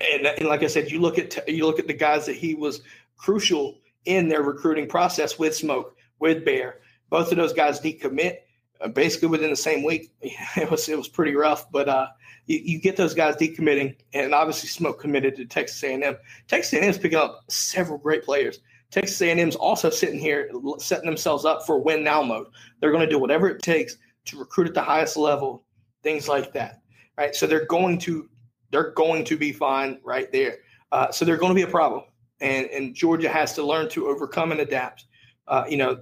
And, 0.00 0.26
and 0.26 0.48
like 0.48 0.62
I 0.62 0.66
said, 0.66 0.90
you 0.90 1.00
look 1.00 1.18
at 1.18 1.48
you 1.48 1.64
look 1.64 1.78
at 1.78 1.86
the 1.86 1.94
guys 1.94 2.26
that 2.26 2.36
he 2.36 2.54
was 2.54 2.82
crucial 3.16 3.78
in 4.04 4.28
their 4.28 4.42
recruiting 4.42 4.86
process 4.86 5.38
with 5.38 5.56
Smoke, 5.56 5.95
with 6.18 6.44
Bear. 6.44 6.80
Both 7.10 7.30
of 7.30 7.38
those 7.38 7.52
guys 7.52 7.80
decommit 7.80 8.38
uh, 8.80 8.88
basically 8.88 9.28
within 9.28 9.50
the 9.50 9.56
same 9.56 9.82
week. 9.82 10.12
It 10.56 10.70
was 10.70 10.88
it 10.88 10.96
was 10.96 11.08
pretty 11.08 11.34
rough, 11.34 11.70
but 11.70 11.88
uh, 11.88 12.08
you, 12.46 12.60
you, 12.62 12.80
get 12.80 12.96
those 12.96 13.14
guys 13.14 13.36
decommitting, 13.36 13.96
and 14.12 14.34
obviously 14.34 14.68
Smoke 14.68 15.00
committed 15.00 15.36
to 15.36 15.44
Texas 15.44 15.82
A&M. 15.82 16.16
Texas 16.48 16.72
A&M 16.72 16.90
is 16.90 16.98
picking 16.98 17.18
up 17.18 17.44
several 17.48 17.98
great 17.98 18.24
players. 18.24 18.60
Texas 18.90 19.20
A&M 19.20 19.38
is 19.38 19.56
also 19.56 19.90
sitting 19.90 20.18
here 20.18 20.50
setting 20.78 21.06
themselves 21.06 21.44
up 21.44 21.66
for 21.66 21.78
win 21.78 22.04
now 22.04 22.22
mode. 22.22 22.46
They're 22.80 22.92
going 22.92 23.04
to 23.04 23.10
do 23.10 23.18
whatever 23.18 23.48
it 23.48 23.62
takes 23.62 23.96
to 24.26 24.38
recruit 24.38 24.68
at 24.68 24.74
the 24.74 24.82
highest 24.82 25.16
level, 25.16 25.64
things 26.02 26.28
like 26.28 26.52
that. 26.52 26.82
Right, 27.18 27.34
so 27.34 27.46
they're 27.46 27.66
going 27.66 27.98
to 28.00 28.28
they're 28.70 28.92
going 28.92 29.24
to 29.24 29.36
be 29.36 29.52
fine 29.52 30.00
right 30.04 30.30
there. 30.32 30.58
Uh, 30.92 31.10
so 31.10 31.24
they're 31.24 31.36
going 31.36 31.50
to 31.50 31.54
be 31.54 31.62
a 31.62 31.70
problem, 31.70 32.04
and 32.40 32.66
and 32.66 32.94
Georgia 32.94 33.28
has 33.28 33.54
to 33.54 33.62
learn 33.62 33.88
to 33.90 34.08
overcome 34.08 34.52
and 34.52 34.60
adapt. 34.60 35.06
Uh, 35.48 35.64
you 35.68 35.76
know, 35.76 36.00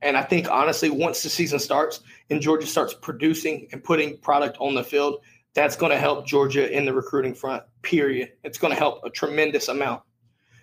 and 0.00 0.16
I 0.16 0.22
think 0.22 0.50
honestly, 0.50 0.90
once 0.90 1.22
the 1.22 1.28
season 1.28 1.58
starts 1.58 2.00
and 2.30 2.40
Georgia 2.40 2.66
starts 2.66 2.94
producing 2.94 3.68
and 3.72 3.82
putting 3.82 4.18
product 4.18 4.56
on 4.60 4.74
the 4.74 4.84
field, 4.84 5.22
that's 5.54 5.76
going 5.76 5.90
to 5.90 5.98
help 5.98 6.26
Georgia 6.26 6.70
in 6.70 6.84
the 6.84 6.92
recruiting 6.92 7.34
front, 7.34 7.64
period. 7.82 8.32
It's 8.44 8.58
going 8.58 8.72
to 8.72 8.78
help 8.78 9.04
a 9.04 9.10
tremendous 9.10 9.68
amount. 9.68 10.02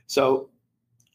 So, 0.08 0.50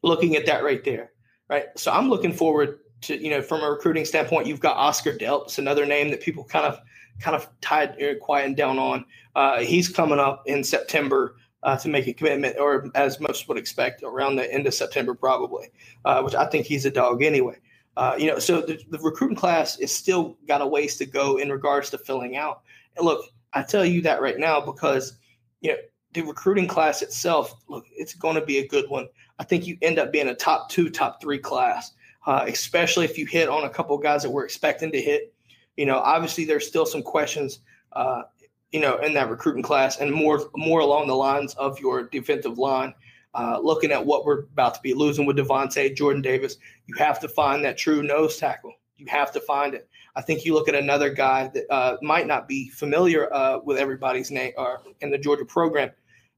looking 0.02 0.36
at 0.36 0.46
that 0.46 0.64
right 0.64 0.84
there, 0.84 1.12
right? 1.48 1.66
So, 1.76 1.92
I'm 1.92 2.10
looking 2.10 2.32
forward 2.32 2.80
to, 3.02 3.16
you 3.16 3.30
know, 3.30 3.40
from 3.40 3.62
a 3.62 3.70
recruiting 3.70 4.04
standpoint, 4.04 4.46
you've 4.46 4.60
got 4.60 4.76
Oscar 4.76 5.12
Delps, 5.14 5.58
another 5.58 5.86
name 5.86 6.10
that 6.10 6.20
people 6.20 6.44
kind 6.44 6.66
of, 6.66 6.78
kind 7.20 7.34
of 7.34 7.48
tied, 7.60 8.02
uh, 8.02 8.16
quieting 8.20 8.54
down 8.54 8.78
on. 8.78 9.04
Uh, 9.34 9.60
he's 9.60 9.88
coming 9.88 10.18
up 10.18 10.42
in 10.46 10.62
September 10.62 11.36
uh, 11.62 11.76
to 11.76 11.88
make 11.88 12.06
a 12.06 12.12
commitment, 12.12 12.56
or 12.58 12.90
as 12.94 13.20
most 13.20 13.48
would 13.48 13.58
expect, 13.58 14.02
around 14.02 14.36
the 14.36 14.52
end 14.52 14.66
of 14.66 14.74
September, 14.74 15.14
probably, 15.14 15.68
uh, 16.04 16.22
which 16.22 16.34
I 16.34 16.46
think 16.46 16.66
he's 16.66 16.86
a 16.86 16.90
dog 16.90 17.22
anyway. 17.22 17.56
Uh, 17.96 18.14
you 18.18 18.26
know, 18.26 18.38
so 18.38 18.60
the, 18.60 18.80
the 18.90 18.98
recruiting 19.00 19.36
class 19.36 19.78
is 19.78 19.94
still 19.94 20.38
got 20.46 20.62
a 20.62 20.66
ways 20.66 20.96
to 20.96 21.06
go 21.06 21.36
in 21.36 21.50
regards 21.50 21.90
to 21.90 21.98
filling 21.98 22.36
out. 22.36 22.62
And 22.96 23.04
look, 23.04 23.26
I 23.52 23.62
tell 23.62 23.84
you 23.84 24.00
that 24.02 24.22
right 24.22 24.38
now 24.38 24.60
because 24.60 25.18
you 25.60 25.72
know 25.72 25.76
the 26.12 26.22
recruiting 26.22 26.66
class 26.66 27.02
itself. 27.02 27.54
Look, 27.68 27.84
it's 27.92 28.14
going 28.14 28.36
to 28.36 28.44
be 28.44 28.58
a 28.58 28.68
good 28.68 28.88
one. 28.88 29.08
I 29.38 29.44
think 29.44 29.66
you 29.66 29.76
end 29.82 29.98
up 29.98 30.12
being 30.12 30.28
a 30.28 30.34
top 30.34 30.70
two, 30.70 30.90
top 30.90 31.20
three 31.20 31.38
class, 31.38 31.92
uh, 32.26 32.44
especially 32.46 33.04
if 33.04 33.16
you 33.16 33.26
hit 33.26 33.48
on 33.48 33.64
a 33.64 33.70
couple 33.70 33.96
guys 33.98 34.22
that 34.22 34.30
we're 34.30 34.44
expecting 34.44 34.92
to 34.92 35.00
hit. 35.00 35.34
You 35.76 35.86
know, 35.86 35.98
obviously 35.98 36.44
there's 36.44 36.66
still 36.66 36.86
some 36.86 37.02
questions. 37.02 37.60
Uh, 37.92 38.22
you 38.72 38.80
know, 38.80 38.98
in 38.98 39.14
that 39.14 39.30
recruiting 39.30 39.62
class, 39.62 39.98
and 39.98 40.12
more 40.12 40.50
more 40.56 40.80
along 40.80 41.08
the 41.08 41.16
lines 41.16 41.54
of 41.54 41.78
your 41.80 42.04
defensive 42.08 42.58
line. 42.58 42.94
Uh, 43.32 43.60
looking 43.62 43.92
at 43.92 44.04
what 44.04 44.24
we're 44.24 44.40
about 44.40 44.74
to 44.74 44.80
be 44.80 44.92
losing 44.92 45.24
with 45.24 45.36
Devonte, 45.36 45.94
Jordan 45.94 46.20
Davis, 46.20 46.56
you 46.86 46.96
have 46.98 47.20
to 47.20 47.28
find 47.28 47.64
that 47.64 47.78
true 47.78 48.02
nose 48.02 48.36
tackle. 48.38 48.72
You 48.96 49.06
have 49.06 49.30
to 49.32 49.40
find 49.40 49.72
it. 49.72 49.88
I 50.16 50.20
think 50.22 50.44
you 50.44 50.52
look 50.52 50.68
at 50.68 50.74
another 50.74 51.10
guy 51.10 51.48
that 51.54 51.72
uh, 51.72 51.96
might 52.02 52.26
not 52.26 52.48
be 52.48 52.68
familiar 52.70 53.32
uh, 53.32 53.60
with 53.64 53.78
everybody's 53.78 54.32
name 54.32 54.52
or 54.56 54.82
in 55.00 55.10
the 55.10 55.18
Georgia 55.18 55.44
program, 55.44 55.90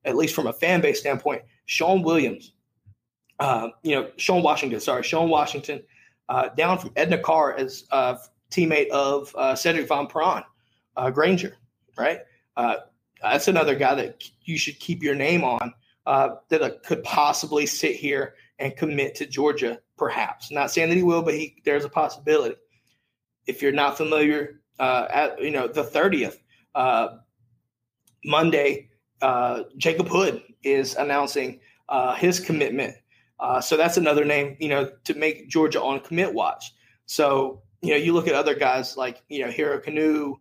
at 0.05 0.17
least 0.17 0.35
from 0.35 0.47
a 0.47 0.53
fan 0.53 0.83
base 0.83 1.01
standpoint. 1.01 1.41
Sean 1.65 2.03
Williams, 2.03 2.53
uh, 3.39 3.69
you 3.83 3.97
know, 3.97 4.11
Shawn 4.19 4.43
Washington, 4.43 4.79
sorry, 4.79 5.03
Sean 5.03 5.31
Washington, 5.31 5.83
uh, 6.29 6.51
down 6.51 6.79
from 6.79 6.93
Edna 6.97 7.17
Karr 7.19 7.55
as 7.55 7.85
teammate 8.53 8.91
of 8.91 9.35
uh, 9.37 9.57
Cedric 9.57 9.89
Van 9.89 10.07
Pran, 10.07 10.45
uh, 10.97 11.11
Granger, 11.11 11.57
right? 11.97 12.21
that's 13.23 13.47
another 13.47 13.77
guy 13.77 13.95
that 13.95 14.29
you 14.43 14.59
should 14.59 14.79
keep 14.81 15.03
your 15.03 15.15
name 15.15 15.45
on 15.45 15.73
uh, 16.07 16.37
that 16.49 16.63
uh, 16.63 16.71
could 16.85 17.03
possibly 17.05 17.67
sit 17.67 17.97
here 17.97 18.35
and 18.59 18.77
commit 18.77 19.15
to 19.17 19.27
Georgia, 19.27 19.81
perhaps. 19.97 20.51
Not 20.51 20.71
saying 20.71 20.89
that 20.89 20.97
he 20.97 21.03
will, 21.03 21.23
but 21.23 21.35
he, 21.35 21.63
there's 21.65 21.85
a 21.85 21.89
possibility. 21.89 22.57
If 23.47 23.63
you're 23.63 23.73
not 23.73 23.97
familiar, 23.97 24.61
uh, 24.79 25.07
at 25.11 25.41
you 25.41 25.51
know 25.51 25.69
the 25.69 25.85
30th, 25.85 26.39
uh, 26.75 27.19
Monday, 28.25 28.91
uh, 29.21 29.65
Jacob 29.77 30.09
Hood 30.09 30.43
is 30.63 30.95
announcing 30.95 31.61
uh, 31.89 32.15
his 32.15 32.41
commitment. 32.41 32.97
Uh, 33.41 33.61
so 33.61 33.77
that's 33.77 33.97
another 33.97 34.25
name, 34.25 34.57
you 34.61 34.69
know, 34.69 34.91
to 35.05 35.15
make 35.15 35.49
Georgia 35.49 35.83
on 35.83 36.01
commit 36.01 36.33
watch. 36.33 36.73
So 37.07 37.63
you 37.81 37.91
know, 37.91 37.97
you 37.97 38.13
look 38.13 38.29
at 38.29 38.35
other 38.35 38.55
guys 38.55 38.97
like 38.97 39.23
you 39.29 39.45
know 39.45 39.51
Hero 39.51 39.81
Kanu. 39.81 40.37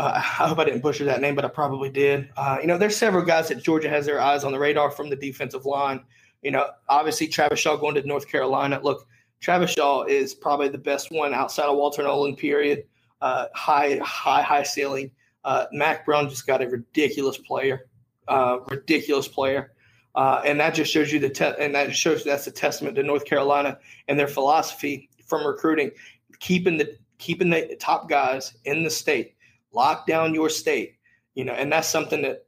Uh, 0.00 0.12
I 0.38 0.46
hope 0.48 0.58
I 0.58 0.64
didn't 0.64 0.80
butcher 0.80 1.04
that 1.04 1.20
name, 1.20 1.34
but 1.34 1.44
I 1.44 1.48
probably 1.48 1.90
did. 1.90 2.30
Uh, 2.36 2.58
you 2.60 2.66
know, 2.66 2.78
there's 2.78 2.96
several 2.96 3.24
guys 3.24 3.48
that 3.48 3.62
Georgia 3.62 3.88
has 3.88 4.06
their 4.06 4.20
eyes 4.20 4.44
on 4.44 4.52
the 4.52 4.58
radar 4.58 4.90
from 4.90 5.10
the 5.10 5.16
defensive 5.16 5.66
line. 5.66 6.02
You 6.42 6.50
know, 6.50 6.70
obviously 6.88 7.28
Travis 7.28 7.60
Shaw 7.60 7.76
going 7.76 7.94
to 7.96 8.06
North 8.06 8.26
Carolina. 8.26 8.80
Look, 8.82 9.06
Travis 9.40 9.72
Shaw 9.72 10.04
is 10.04 10.34
probably 10.34 10.68
the 10.68 10.78
best 10.78 11.12
one 11.12 11.34
outside 11.34 11.66
of 11.66 11.76
Walter 11.76 12.02
Nolan. 12.02 12.34
Period. 12.34 12.84
Uh, 13.20 13.46
high, 13.54 13.98
high, 14.02 14.40
high 14.40 14.62
ceiling. 14.62 15.10
Uh, 15.44 15.66
Mack 15.72 16.06
Brown 16.06 16.28
just 16.28 16.46
got 16.46 16.62
a 16.62 16.68
ridiculous 16.68 17.36
player, 17.36 17.88
uh, 18.28 18.58
ridiculous 18.70 19.28
player, 19.28 19.72
uh, 20.14 20.42
and 20.44 20.60
that 20.60 20.74
just 20.74 20.92
shows 20.92 21.12
you 21.12 21.18
the 21.18 21.30
te- 21.30 21.54
and 21.58 21.74
that 21.74 21.94
shows 21.94 22.24
that's 22.24 22.46
a 22.46 22.50
testament 22.50 22.96
to 22.96 23.02
North 23.02 23.24
Carolina 23.24 23.78
and 24.08 24.18
their 24.18 24.28
philosophy 24.28 25.08
from 25.26 25.46
recruiting, 25.46 25.90
keeping 26.40 26.76
the 26.76 26.96
keeping 27.18 27.50
the 27.50 27.76
top 27.78 28.08
guys 28.08 28.54
in 28.64 28.82
the 28.82 28.90
state, 28.90 29.34
lock 29.72 30.06
down 30.06 30.34
your 30.34 30.48
state, 30.48 30.96
you 31.34 31.44
know, 31.44 31.52
and 31.52 31.72
that's 31.72 31.88
something 31.88 32.22
that 32.22 32.46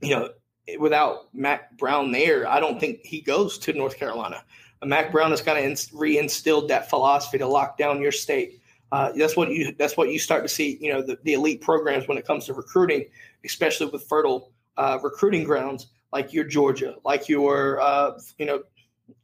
you 0.00 0.10
know 0.10 0.30
without 0.78 1.34
Mack 1.34 1.76
Brown 1.76 2.12
there, 2.12 2.48
I 2.48 2.60
don't 2.60 2.80
think 2.80 3.00
he 3.02 3.20
goes 3.20 3.58
to 3.58 3.72
North 3.72 3.96
Carolina. 3.96 4.44
Mack 4.84 5.12
Brown 5.12 5.30
has 5.30 5.40
kind 5.40 5.58
of 5.58 5.78
reinstilled 5.92 6.68
that 6.68 6.90
philosophy 6.90 7.38
to 7.38 7.46
lock 7.46 7.78
down 7.78 8.02
your 8.02 8.12
state 8.12 8.60
uh, 8.94 9.10
that's 9.16 9.36
what 9.36 9.50
you 9.50 9.74
that's 9.76 9.96
what 9.96 10.10
you 10.10 10.20
start 10.20 10.44
to 10.44 10.48
see. 10.48 10.78
You 10.80 10.92
know, 10.92 11.02
the, 11.02 11.18
the 11.24 11.32
elite 11.32 11.60
programs 11.60 12.06
when 12.06 12.16
it 12.16 12.24
comes 12.24 12.46
to 12.46 12.54
recruiting, 12.54 13.06
especially 13.44 13.86
with 13.86 14.04
fertile 14.04 14.52
uh, 14.76 15.00
recruiting 15.02 15.42
grounds 15.42 15.88
like 16.12 16.32
your 16.32 16.44
Georgia, 16.44 16.94
like 17.04 17.28
your 17.28 17.80
uh, 17.80 18.12
you 18.38 18.46
know, 18.46 18.62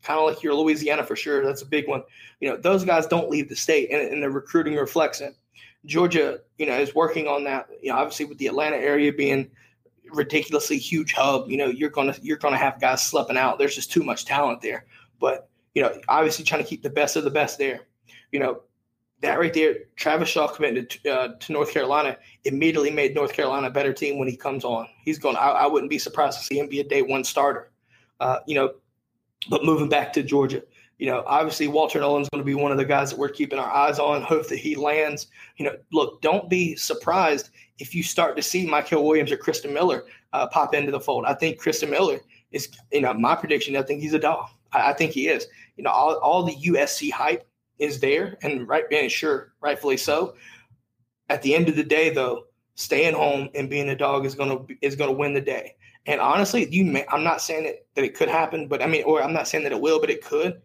kind 0.03 0.19
of 0.19 0.27
like 0.27 0.43
your 0.43 0.55
Louisiana 0.55 1.05
for 1.05 1.14
sure. 1.14 1.45
That's 1.45 1.62
a 1.62 1.66
big 1.66 1.87
one. 1.87 2.03
You 2.40 2.51
know, 2.51 2.57
those 2.57 2.85
guys 2.85 3.07
don't 3.07 3.31
leave 3.31 3.49
the 3.49 3.55
state, 3.55 3.90
and, 3.93 4.12
and 4.12 4.21
the 4.21 4.29
recruiting 4.29 4.75
reflects 4.75 5.21
it. 5.21 5.37
Georgia, 5.87 6.40
you 6.59 6.66
know, 6.66 6.79
is 6.79 6.95
working 6.95 7.27
on 7.27 7.45
that. 7.45 7.69
You 7.83 7.90
know, 7.90 7.99
obviously 7.99 8.27
with 8.27 8.38
the 8.38 8.47
Atlanta 8.47 8.77
area 8.77 9.12
being 9.12 9.51
ridiculously 10.12 10.79
huge 10.79 11.12
hub, 11.12 11.51
you 11.51 11.57
know, 11.57 11.66
you're 11.66 11.90
gonna 11.90 12.14
you're 12.23 12.37
gonna 12.37 12.57
have 12.57 12.81
guys 12.81 13.03
slipping 13.03 13.37
out. 13.37 13.59
There's 13.59 13.75
just 13.75 13.90
too 13.90 14.03
much 14.03 14.25
talent 14.25 14.61
there. 14.61 14.87
But 15.21 15.49
you 15.75 15.83
know, 15.83 15.99
obviously 16.09 16.45
trying 16.45 16.62
to 16.62 16.69
keep 16.69 16.83
the 16.83 16.90
best 16.90 17.16
of 17.16 17.25
the 17.25 17.31
best 17.31 17.59
there. 17.59 17.81
You 18.33 18.40
know, 18.40 18.62
that 19.23 19.38
right 19.38 19.53
there, 19.53 19.77
Travis 19.97 20.29
Shaw 20.29 20.49
committed 20.49 20.90
to, 20.90 21.11
uh, 21.11 21.29
to, 21.38 21.53
North 21.53 21.73
Carolina, 21.73 22.16
immediately 22.45 22.90
made 22.90 23.14
North 23.14 23.33
Carolina 23.33 23.66
a 23.66 23.71
better 23.71 23.93
team 23.93 24.19
when 24.19 24.29
he 24.29 24.37
comes 24.37 24.64
on. 24.64 24.88
He's 25.05 25.19
going. 25.19 25.37
I, 25.37 25.51
I 25.51 25.66
wouldn't 25.66 25.90
be 25.90 25.99
surprised 25.99 26.38
to 26.38 26.45
see 26.45 26.59
him 26.59 26.69
be 26.69 26.81
a 26.81 26.85
day 26.85 27.03
one 27.03 27.25
starter. 27.25 27.71
Uh, 28.19 28.38
you 28.47 28.55
know, 28.55 28.75
but 29.49 29.64
moving 29.64 29.88
back 29.88 30.12
to 30.14 30.23
Georgia, 30.23 30.62
you 31.00 31.06
know, 31.06 31.24
obviously 31.26 31.66
Walter 31.66 31.98
Nolan's 31.98 32.28
going 32.28 32.42
to 32.42 32.46
be 32.46 32.54
one 32.54 32.72
of 32.72 32.76
the 32.76 32.84
guys 32.84 33.08
that 33.08 33.18
we're 33.18 33.30
keeping 33.30 33.58
our 33.58 33.70
eyes 33.70 33.98
on. 33.98 34.20
Hope 34.20 34.48
that 34.48 34.58
he 34.58 34.76
lands. 34.76 35.28
You 35.56 35.64
know, 35.64 35.76
look, 35.92 36.20
don't 36.20 36.50
be 36.50 36.76
surprised 36.76 37.48
if 37.78 37.94
you 37.94 38.02
start 38.02 38.36
to 38.36 38.42
see 38.42 38.66
Mykel 38.66 39.02
Williams 39.02 39.32
or 39.32 39.38
Christen 39.38 39.72
Miller 39.72 40.04
uh, 40.34 40.46
pop 40.48 40.74
into 40.74 40.92
the 40.92 41.00
fold. 41.00 41.24
I 41.24 41.32
think 41.32 41.58
Christen 41.58 41.88
Miller 41.88 42.20
is, 42.52 42.68
you 42.92 43.00
know, 43.00 43.14
my 43.14 43.34
prediction. 43.34 43.76
I 43.76 43.82
think 43.82 44.02
he's 44.02 44.12
a 44.12 44.18
dog. 44.18 44.50
I, 44.74 44.90
I 44.90 44.92
think 44.92 45.12
he 45.12 45.28
is. 45.28 45.46
You 45.78 45.84
know, 45.84 45.90
all, 45.90 46.16
all 46.16 46.42
the 46.42 46.54
USC 46.54 47.10
hype 47.10 47.48
is 47.78 47.98
there, 47.98 48.36
and 48.42 48.68
right, 48.68 48.84
and 48.92 49.10
sure, 49.10 49.54
rightfully 49.62 49.96
so. 49.96 50.34
At 51.30 51.40
the 51.40 51.54
end 51.54 51.70
of 51.70 51.76
the 51.76 51.82
day, 51.82 52.10
though, 52.10 52.44
staying 52.74 53.14
home 53.14 53.48
and 53.54 53.70
being 53.70 53.88
a 53.88 53.96
dog 53.96 54.26
is 54.26 54.34
gonna 54.34 54.58
is 54.82 54.96
gonna 54.96 55.12
win 55.12 55.32
the 55.32 55.40
day. 55.40 55.76
And 56.04 56.20
honestly, 56.20 56.68
you 56.70 56.84
may, 56.84 57.06
I'm 57.08 57.24
not 57.24 57.40
saying 57.40 57.64
that, 57.64 57.86
that 57.94 58.04
it 58.04 58.14
could 58.14 58.28
happen, 58.28 58.68
but 58.68 58.82
I 58.82 58.86
mean, 58.86 59.04
or 59.04 59.22
I'm 59.22 59.32
not 59.32 59.48
saying 59.48 59.64
that 59.64 59.72
it 59.72 59.80
will, 59.80 59.98
but 59.98 60.10
it 60.10 60.22
could. 60.22 60.60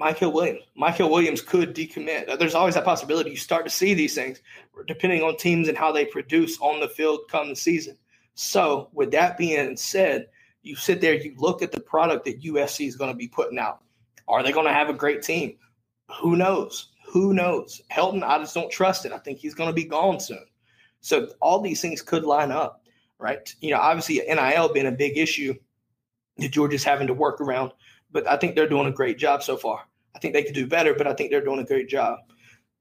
Mykel 0.00 0.32
Williams. 0.32 0.62
Mykel 0.80 1.10
Williams 1.10 1.42
could 1.42 1.74
decommit. 1.74 2.38
There's 2.38 2.54
always 2.54 2.74
that 2.74 2.84
possibility. 2.84 3.30
You 3.30 3.36
start 3.36 3.64
to 3.64 3.70
see 3.70 3.94
these 3.94 4.14
things 4.14 4.40
depending 4.86 5.22
on 5.22 5.36
teams 5.36 5.68
and 5.68 5.76
how 5.76 5.92
they 5.92 6.04
produce 6.04 6.58
on 6.60 6.80
the 6.80 6.88
field 6.88 7.20
come 7.30 7.48
the 7.48 7.56
season. 7.56 7.96
So, 8.34 8.88
with 8.94 9.10
that 9.10 9.36
being 9.36 9.76
said, 9.76 10.28
you 10.62 10.76
sit 10.76 11.00
there, 11.00 11.14
you 11.14 11.34
look 11.36 11.60
at 11.60 11.72
the 11.72 11.80
product 11.80 12.24
that 12.24 12.42
USC 12.42 12.86
is 12.86 12.96
going 12.96 13.10
to 13.10 13.16
be 13.16 13.28
putting 13.28 13.58
out. 13.58 13.82
Are 14.26 14.42
they 14.42 14.52
going 14.52 14.66
to 14.66 14.72
have 14.72 14.88
a 14.88 14.94
great 14.94 15.22
team? 15.22 15.56
Who 16.20 16.36
knows? 16.36 16.88
Who 17.08 17.34
knows? 17.34 17.82
Helton, 17.90 18.22
I 18.22 18.38
just 18.38 18.54
don't 18.54 18.70
trust 18.70 19.04
it. 19.04 19.12
I 19.12 19.18
think 19.18 19.38
he's 19.38 19.54
going 19.54 19.68
to 19.68 19.74
be 19.74 19.84
gone 19.84 20.18
soon. 20.18 20.44
So 21.00 21.28
all 21.40 21.60
these 21.60 21.82
things 21.82 22.00
could 22.00 22.24
line 22.24 22.50
up, 22.50 22.84
right? 23.18 23.54
You 23.60 23.72
know, 23.72 23.80
obviously 23.80 24.22
NIL 24.26 24.72
being 24.72 24.86
a 24.86 24.92
big 24.92 25.18
issue 25.18 25.54
that 26.38 26.52
Georgia's 26.52 26.84
having 26.84 27.08
to 27.08 27.14
work 27.14 27.40
around, 27.40 27.72
but 28.12 28.28
I 28.28 28.36
think 28.36 28.54
they're 28.54 28.68
doing 28.68 28.86
a 28.86 28.92
great 28.92 29.18
job 29.18 29.42
so 29.42 29.56
far. 29.56 29.80
I 30.14 30.18
think 30.18 30.34
they 30.34 30.42
could 30.42 30.54
do 30.54 30.66
better, 30.66 30.94
but 30.94 31.06
I 31.06 31.14
think 31.14 31.30
they're 31.30 31.44
doing 31.44 31.60
a 31.60 31.64
great 31.64 31.88
job. 31.88 32.18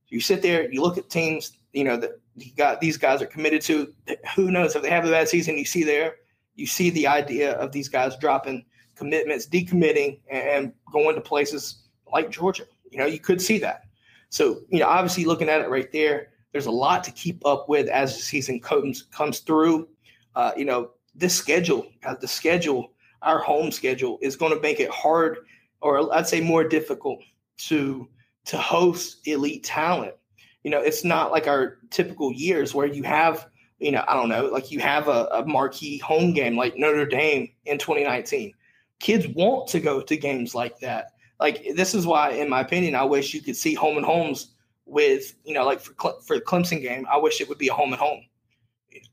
You 0.09 0.19
sit 0.19 0.41
there, 0.41 0.71
you 0.71 0.81
look 0.81 0.97
at 0.97 1.09
teams, 1.09 1.57
you 1.71 1.85
know, 1.85 1.95
that 1.97 2.11
you 2.35 2.51
got 2.55 2.81
these 2.81 2.97
guys 2.97 3.21
are 3.21 3.27
committed 3.27 3.61
to. 3.63 3.93
Who 4.35 4.51
knows 4.51 4.75
if 4.75 4.81
they 4.81 4.89
have 4.89 5.05
a 5.05 5.09
bad 5.11 5.29
season? 5.29 5.57
You 5.57 5.65
see 5.65 5.83
there, 5.83 6.15
you 6.55 6.67
see 6.67 6.89
the 6.89 7.07
idea 7.07 7.53
of 7.53 7.71
these 7.71 7.87
guys 7.87 8.17
dropping 8.17 8.65
commitments, 8.95 9.47
decommitting, 9.47 10.19
and 10.29 10.73
going 10.91 11.15
to 11.15 11.21
places 11.21 11.83
like 12.11 12.29
Georgia. 12.29 12.65
You 12.91 12.99
know, 12.99 13.05
you 13.05 13.19
could 13.19 13.41
see 13.41 13.57
that. 13.59 13.83
So, 14.29 14.61
you 14.69 14.79
know, 14.79 14.87
obviously 14.87 15.25
looking 15.25 15.49
at 15.49 15.61
it 15.61 15.69
right 15.69 15.91
there, 15.91 16.29
there's 16.51 16.65
a 16.65 16.71
lot 16.71 17.03
to 17.05 17.11
keep 17.11 17.45
up 17.45 17.69
with 17.69 17.87
as 17.87 18.15
the 18.15 18.21
season 18.21 18.59
comes 18.59 19.03
comes 19.03 19.39
through. 19.39 19.87
Uh, 20.35 20.51
you 20.57 20.65
know, 20.65 20.91
this 21.15 21.35
schedule, 21.35 21.87
uh, 22.05 22.15
the 22.19 22.27
schedule, 22.27 22.91
our 23.21 23.39
home 23.39 23.71
schedule 23.71 24.17
is 24.21 24.35
going 24.35 24.53
to 24.53 24.61
make 24.61 24.79
it 24.79 24.89
hard, 24.89 25.39
or 25.81 26.13
I'd 26.13 26.27
say 26.27 26.41
more 26.41 26.63
difficult 26.63 27.21
to 27.67 28.07
to 28.45 28.57
host 28.57 29.27
elite 29.27 29.63
talent. 29.63 30.15
You 30.63 30.71
know, 30.71 30.79
it's 30.79 31.03
not 31.03 31.31
like 31.31 31.47
our 31.47 31.77
typical 31.89 32.31
years 32.31 32.73
where 32.73 32.87
you 32.87 33.03
have, 33.03 33.47
you 33.79 33.91
know, 33.91 34.03
I 34.07 34.13
don't 34.15 34.29
know, 34.29 34.45
like 34.45 34.71
you 34.71 34.79
have 34.79 35.07
a, 35.07 35.27
a 35.31 35.45
marquee 35.45 35.97
home 35.99 36.33
game 36.33 36.55
like 36.55 36.77
Notre 36.77 37.05
Dame 37.05 37.49
in 37.65 37.77
2019 37.77 38.53
kids 39.01 39.27
want 39.27 39.67
to 39.67 39.79
go 39.79 39.99
to 40.01 40.15
games 40.15 40.55
like 40.55 40.79
that. 40.79 41.13
Like 41.39 41.65
this 41.75 41.93
is 41.93 42.05
why, 42.05 42.31
in 42.31 42.49
my 42.49 42.61
opinion, 42.61 42.95
I 42.95 43.03
wish 43.03 43.33
you 43.33 43.41
could 43.41 43.57
see 43.57 43.73
home 43.73 43.97
and 43.97 44.05
homes 44.05 44.53
with 44.85 45.33
you 45.43 45.53
know 45.53 45.65
like 45.65 45.81
for 45.81 45.93
for 46.21 46.37
the 46.37 46.41
Clemson 46.45 46.81
game. 46.81 47.05
I 47.11 47.17
wish 47.17 47.41
it 47.41 47.49
would 47.49 47.57
be 47.57 47.67
a 47.67 47.73
home 47.73 47.91
and 47.91 48.01
home. 48.01 48.21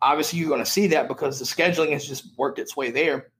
Obviously, 0.03 0.39
you're 0.39 0.49
going 0.49 0.63
to 0.63 0.71
see 0.71 0.87
that 0.89 1.09
because 1.09 1.39
the 1.39 1.45
scheduling 1.45 1.93
has 1.93 2.07
just 2.07 2.37
worked 2.37 2.59
its 2.59 2.77
way 2.77 2.91
there. 2.91 3.31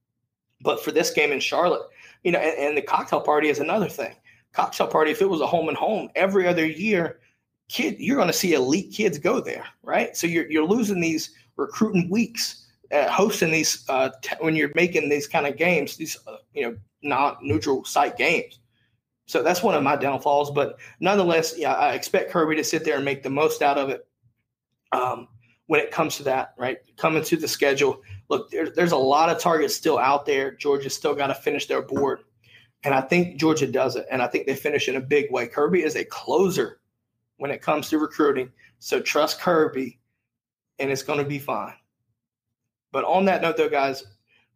But 0.61 0.83
for 0.83 0.91
this 0.91 1.11
game 1.11 1.33
in 1.33 1.41
Charlotte, 1.41 1.83
you 2.25 2.33
know, 2.33 2.39
and, 2.39 2.59
and 2.59 2.77
the 2.77 2.83
cocktail 2.83 3.21
party 3.21 3.49
is 3.49 3.61
another 3.61 3.89
thing. 3.89 4.15
Cocktail 4.53 4.89
party, 4.89 5.11
if 5.11 5.23
it 5.23 5.29
was 5.29 5.41
a 5.41 5.47
home 5.47 5.69
and 5.69 5.77
home, 5.77 6.09
every 6.17 6.47
other 6.49 6.67
year, 6.67 7.21
kid, 7.69 7.97
you're 7.99 8.17
going 8.17 8.29
to 8.29 8.33
see 8.33 8.55
elite 8.55 8.93
kids 8.93 9.19
go 9.19 9.41
there, 9.41 9.65
right? 9.83 10.17
So 10.17 10.27
you're 10.27 10.51
you're 10.51 10.67
losing 10.67 11.01
these 11.01 11.31
recruiting 11.57 12.09
weeks 12.11 12.67
uh, 12.93 13.11
hosting 13.11 13.51
these 13.51 13.85
uh, 13.89 14.11
t- 14.23 14.37
when 14.41 14.57
you're 14.57 14.71
making 14.75 15.09
these 15.09 15.27
kind 15.27 15.47
of 15.47 15.57
games, 15.57 15.97
these 15.97 16.17
uh, 16.27 16.37
you 16.55 16.63
know 16.63 16.77
not 17.03 17.43
neutral 17.43 17.85
site 17.85 18.17
games. 18.17 18.61
So 19.27 19.43
that's 19.43 19.63
one 19.63 19.75
of 19.75 19.83
my 19.83 19.97
downfalls. 19.97 20.51
But 20.51 20.79
nonetheless, 21.01 21.55
yeah, 21.57 21.75
I 21.75 21.93
expect 21.93 22.31
Kirby 22.31 22.57
to 22.57 22.65
sit 22.65 22.85
there 22.85 22.97
and 22.97 23.05
make 23.05 23.23
the 23.23 23.31
most 23.31 23.63
out 23.63 23.77
of 23.77 23.91
it. 23.91 24.07
Um, 24.93 25.29
when 25.69 25.81
it 25.81 25.91
comes 25.91 26.17
to 26.17 26.25
that, 26.25 26.55
right? 26.59 26.79
Coming 26.97 27.23
to 27.23 27.37
the 27.37 27.47
schedule, 27.47 28.03
look, 28.29 28.51
there's 28.51 28.73
there's 28.73 28.93
a 28.93 28.97
lot 28.97 29.29
of 29.29 29.39
targets 29.39 29.77
still 29.77 29.99
out 29.99 30.27
there. 30.27 30.51
Georgia's 30.51 30.95
still 30.95 31.15
got 31.15 31.29
to 31.29 31.35
finish 31.35 31.67
their 31.67 31.83
board, 31.83 32.21
and 32.83 32.95
I 32.95 33.03
think 33.03 33.39
Georgia 33.39 33.67
does 33.67 33.95
it, 33.95 34.07
and 34.11 34.21
I 34.21 34.27
think 34.27 34.47
they 34.47 34.57
finish 34.57 34.89
in 34.89 34.97
a 34.97 35.01
big 35.01 35.31
way. 35.31 35.47
Kirby 35.47 35.83
is 35.83 35.95
a 35.95 36.05
closer 36.05 36.81
when 37.37 37.51
it 37.51 37.63
comes 37.63 37.91
to 37.91 37.99
recruiting, 37.99 38.51
so 38.79 39.01
trust 39.01 39.41
Kirby, 39.41 40.01
and 40.79 40.91
it's 40.91 41.03
going 41.03 41.19
to 41.21 41.25
be 41.25 41.39
fine. 41.39 41.75
But 42.91 43.05
on 43.05 43.27
that 43.27 43.43
note, 43.43 43.59
though, 43.59 43.69
guys, 43.69 44.03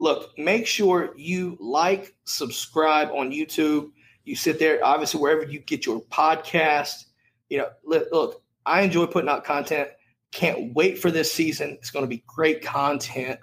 look, 0.01 0.37
make 0.39 0.67
sure 0.67 1.13
you 1.17 1.59
like, 1.61 2.15
subscribe 2.25 3.11
on 3.11 3.31
YouTube. 3.31 3.91
You 4.25 4.35
sit 4.35 4.59
there, 4.59 4.83
obviously, 4.83 5.21
wherever 5.21 5.45
you 5.45 5.59
get 5.61 5.85
your 5.85 6.01
podcast. 6.01 7.05
You 7.51 7.59
know, 7.59 7.69
look, 7.85 8.43
I 8.65 8.81
enjoy 8.81 9.07
putting 9.07 9.29
out 9.29 9.45
content. 9.45 9.91
Can't 10.33 10.75
wait 10.75 10.99
for 10.99 11.11
this 11.11 11.33
season. 11.33 11.71
It's 11.81 11.91
going 11.91 12.05
to 12.05 12.09
be 12.09 12.25
great 12.27 12.63
content. 12.63 13.39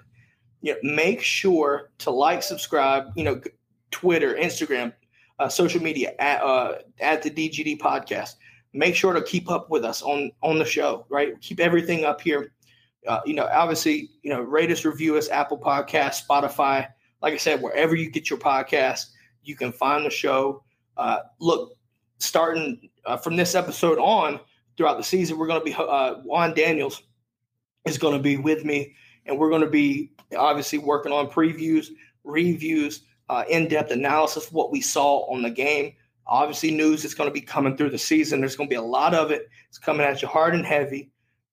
You 0.60 0.74
know, 0.74 0.78
make 0.94 1.22
sure 1.22 1.90
to 1.98 2.10
like, 2.10 2.42
subscribe. 2.42 3.06
You 3.16 3.24
know, 3.24 3.40
Twitter, 3.90 4.34
Instagram, 4.34 4.92
uh, 5.38 5.48
social 5.48 5.82
media 5.82 6.14
at 6.18 6.42
uh, 6.42 6.78
at 7.00 7.22
the 7.22 7.30
DGD 7.30 7.78
podcast. 7.78 8.34
Make 8.72 8.94
sure 8.94 9.12
to 9.14 9.22
keep 9.22 9.50
up 9.50 9.70
with 9.70 9.84
us 9.84 10.02
on 10.02 10.30
on 10.42 10.58
the 10.58 10.64
show. 10.64 11.06
Right, 11.08 11.40
keep 11.40 11.60
everything 11.60 12.04
up 12.04 12.20
here 12.20 12.52
Uh, 13.06 13.20
you 13.24 13.34
know, 13.34 13.48
obviously, 13.50 14.10
you 14.22 14.30
know, 14.30 14.40
rate 14.42 14.70
us, 14.70 14.84
review 14.84 15.16
us, 15.16 15.30
Apple 15.30 15.58
Podcast, 15.58 16.26
Spotify. 16.26 16.86
Like 17.22 17.34
I 17.34 17.38
said, 17.38 17.62
wherever 17.62 17.94
you 17.94 18.10
get 18.10 18.28
your 18.28 18.38
podcast, 18.38 19.06
you 19.42 19.56
can 19.56 19.72
find 19.72 20.04
the 20.04 20.10
show. 20.10 20.62
Uh, 20.96 21.20
look, 21.40 21.72
starting 22.18 22.90
uh, 23.06 23.16
from 23.16 23.36
this 23.36 23.54
episode 23.54 23.98
on 23.98 24.38
throughout 24.80 24.96
the 24.96 25.04
season, 25.04 25.36
we're 25.36 25.46
going 25.46 25.60
to 25.60 25.64
be 25.64 25.74
uh, 25.74 26.14
Juan 26.24 26.54
Daniels 26.54 27.02
is 27.84 27.98
going 27.98 28.16
to 28.16 28.22
be 28.22 28.38
with 28.38 28.64
me, 28.64 28.94
and 29.26 29.38
we're 29.38 29.50
going 29.50 29.60
to 29.60 29.68
be 29.68 30.10
obviously 30.34 30.78
working 30.78 31.12
on 31.12 31.26
previews, 31.26 31.88
reviews, 32.24 33.02
uh, 33.28 33.44
in-depth 33.50 33.90
analysis 33.90 34.46
of 34.46 34.54
what 34.54 34.72
we 34.72 34.80
saw 34.80 35.30
on 35.30 35.42
the 35.42 35.50
game. 35.50 35.92
Obviously, 36.26 36.70
news 36.70 37.04
is 37.04 37.14
going 37.14 37.28
to 37.28 37.34
be 37.34 37.42
coming 37.42 37.76
through 37.76 37.90
the 37.90 37.98
season. 37.98 38.40
There's 38.40 38.56
going 38.56 38.70
to 38.70 38.72
be 38.72 38.78
a 38.78 38.82
lot 38.82 39.12
of 39.12 39.30
it. 39.30 39.50
It's 39.68 39.76
coming 39.76 40.06
at 40.06 40.22
you 40.22 40.28
hard 40.28 40.54
and 40.54 40.64
heavy. 40.64 41.10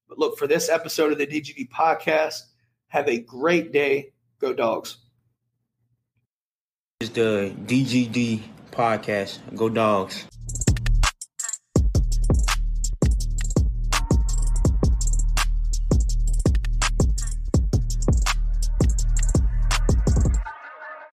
But 0.08 0.20
look 0.20 0.38
for 0.38 0.48
this 0.48 0.70
episode 0.70 1.12
of 1.12 1.18
the 1.18 1.28
DGD 1.28 1.70
podcast. 1.70 2.44
Have 2.88 3.10
a 3.10 3.20
great 3.20 3.74
day. 3.74 4.14
Go 4.40 4.54
dogs. 4.54 5.00
It's 7.02 7.10
the 7.10 7.54
DGD 7.66 8.44
podcast. 8.72 9.40
Go 9.54 9.68
dogs. 9.68 10.26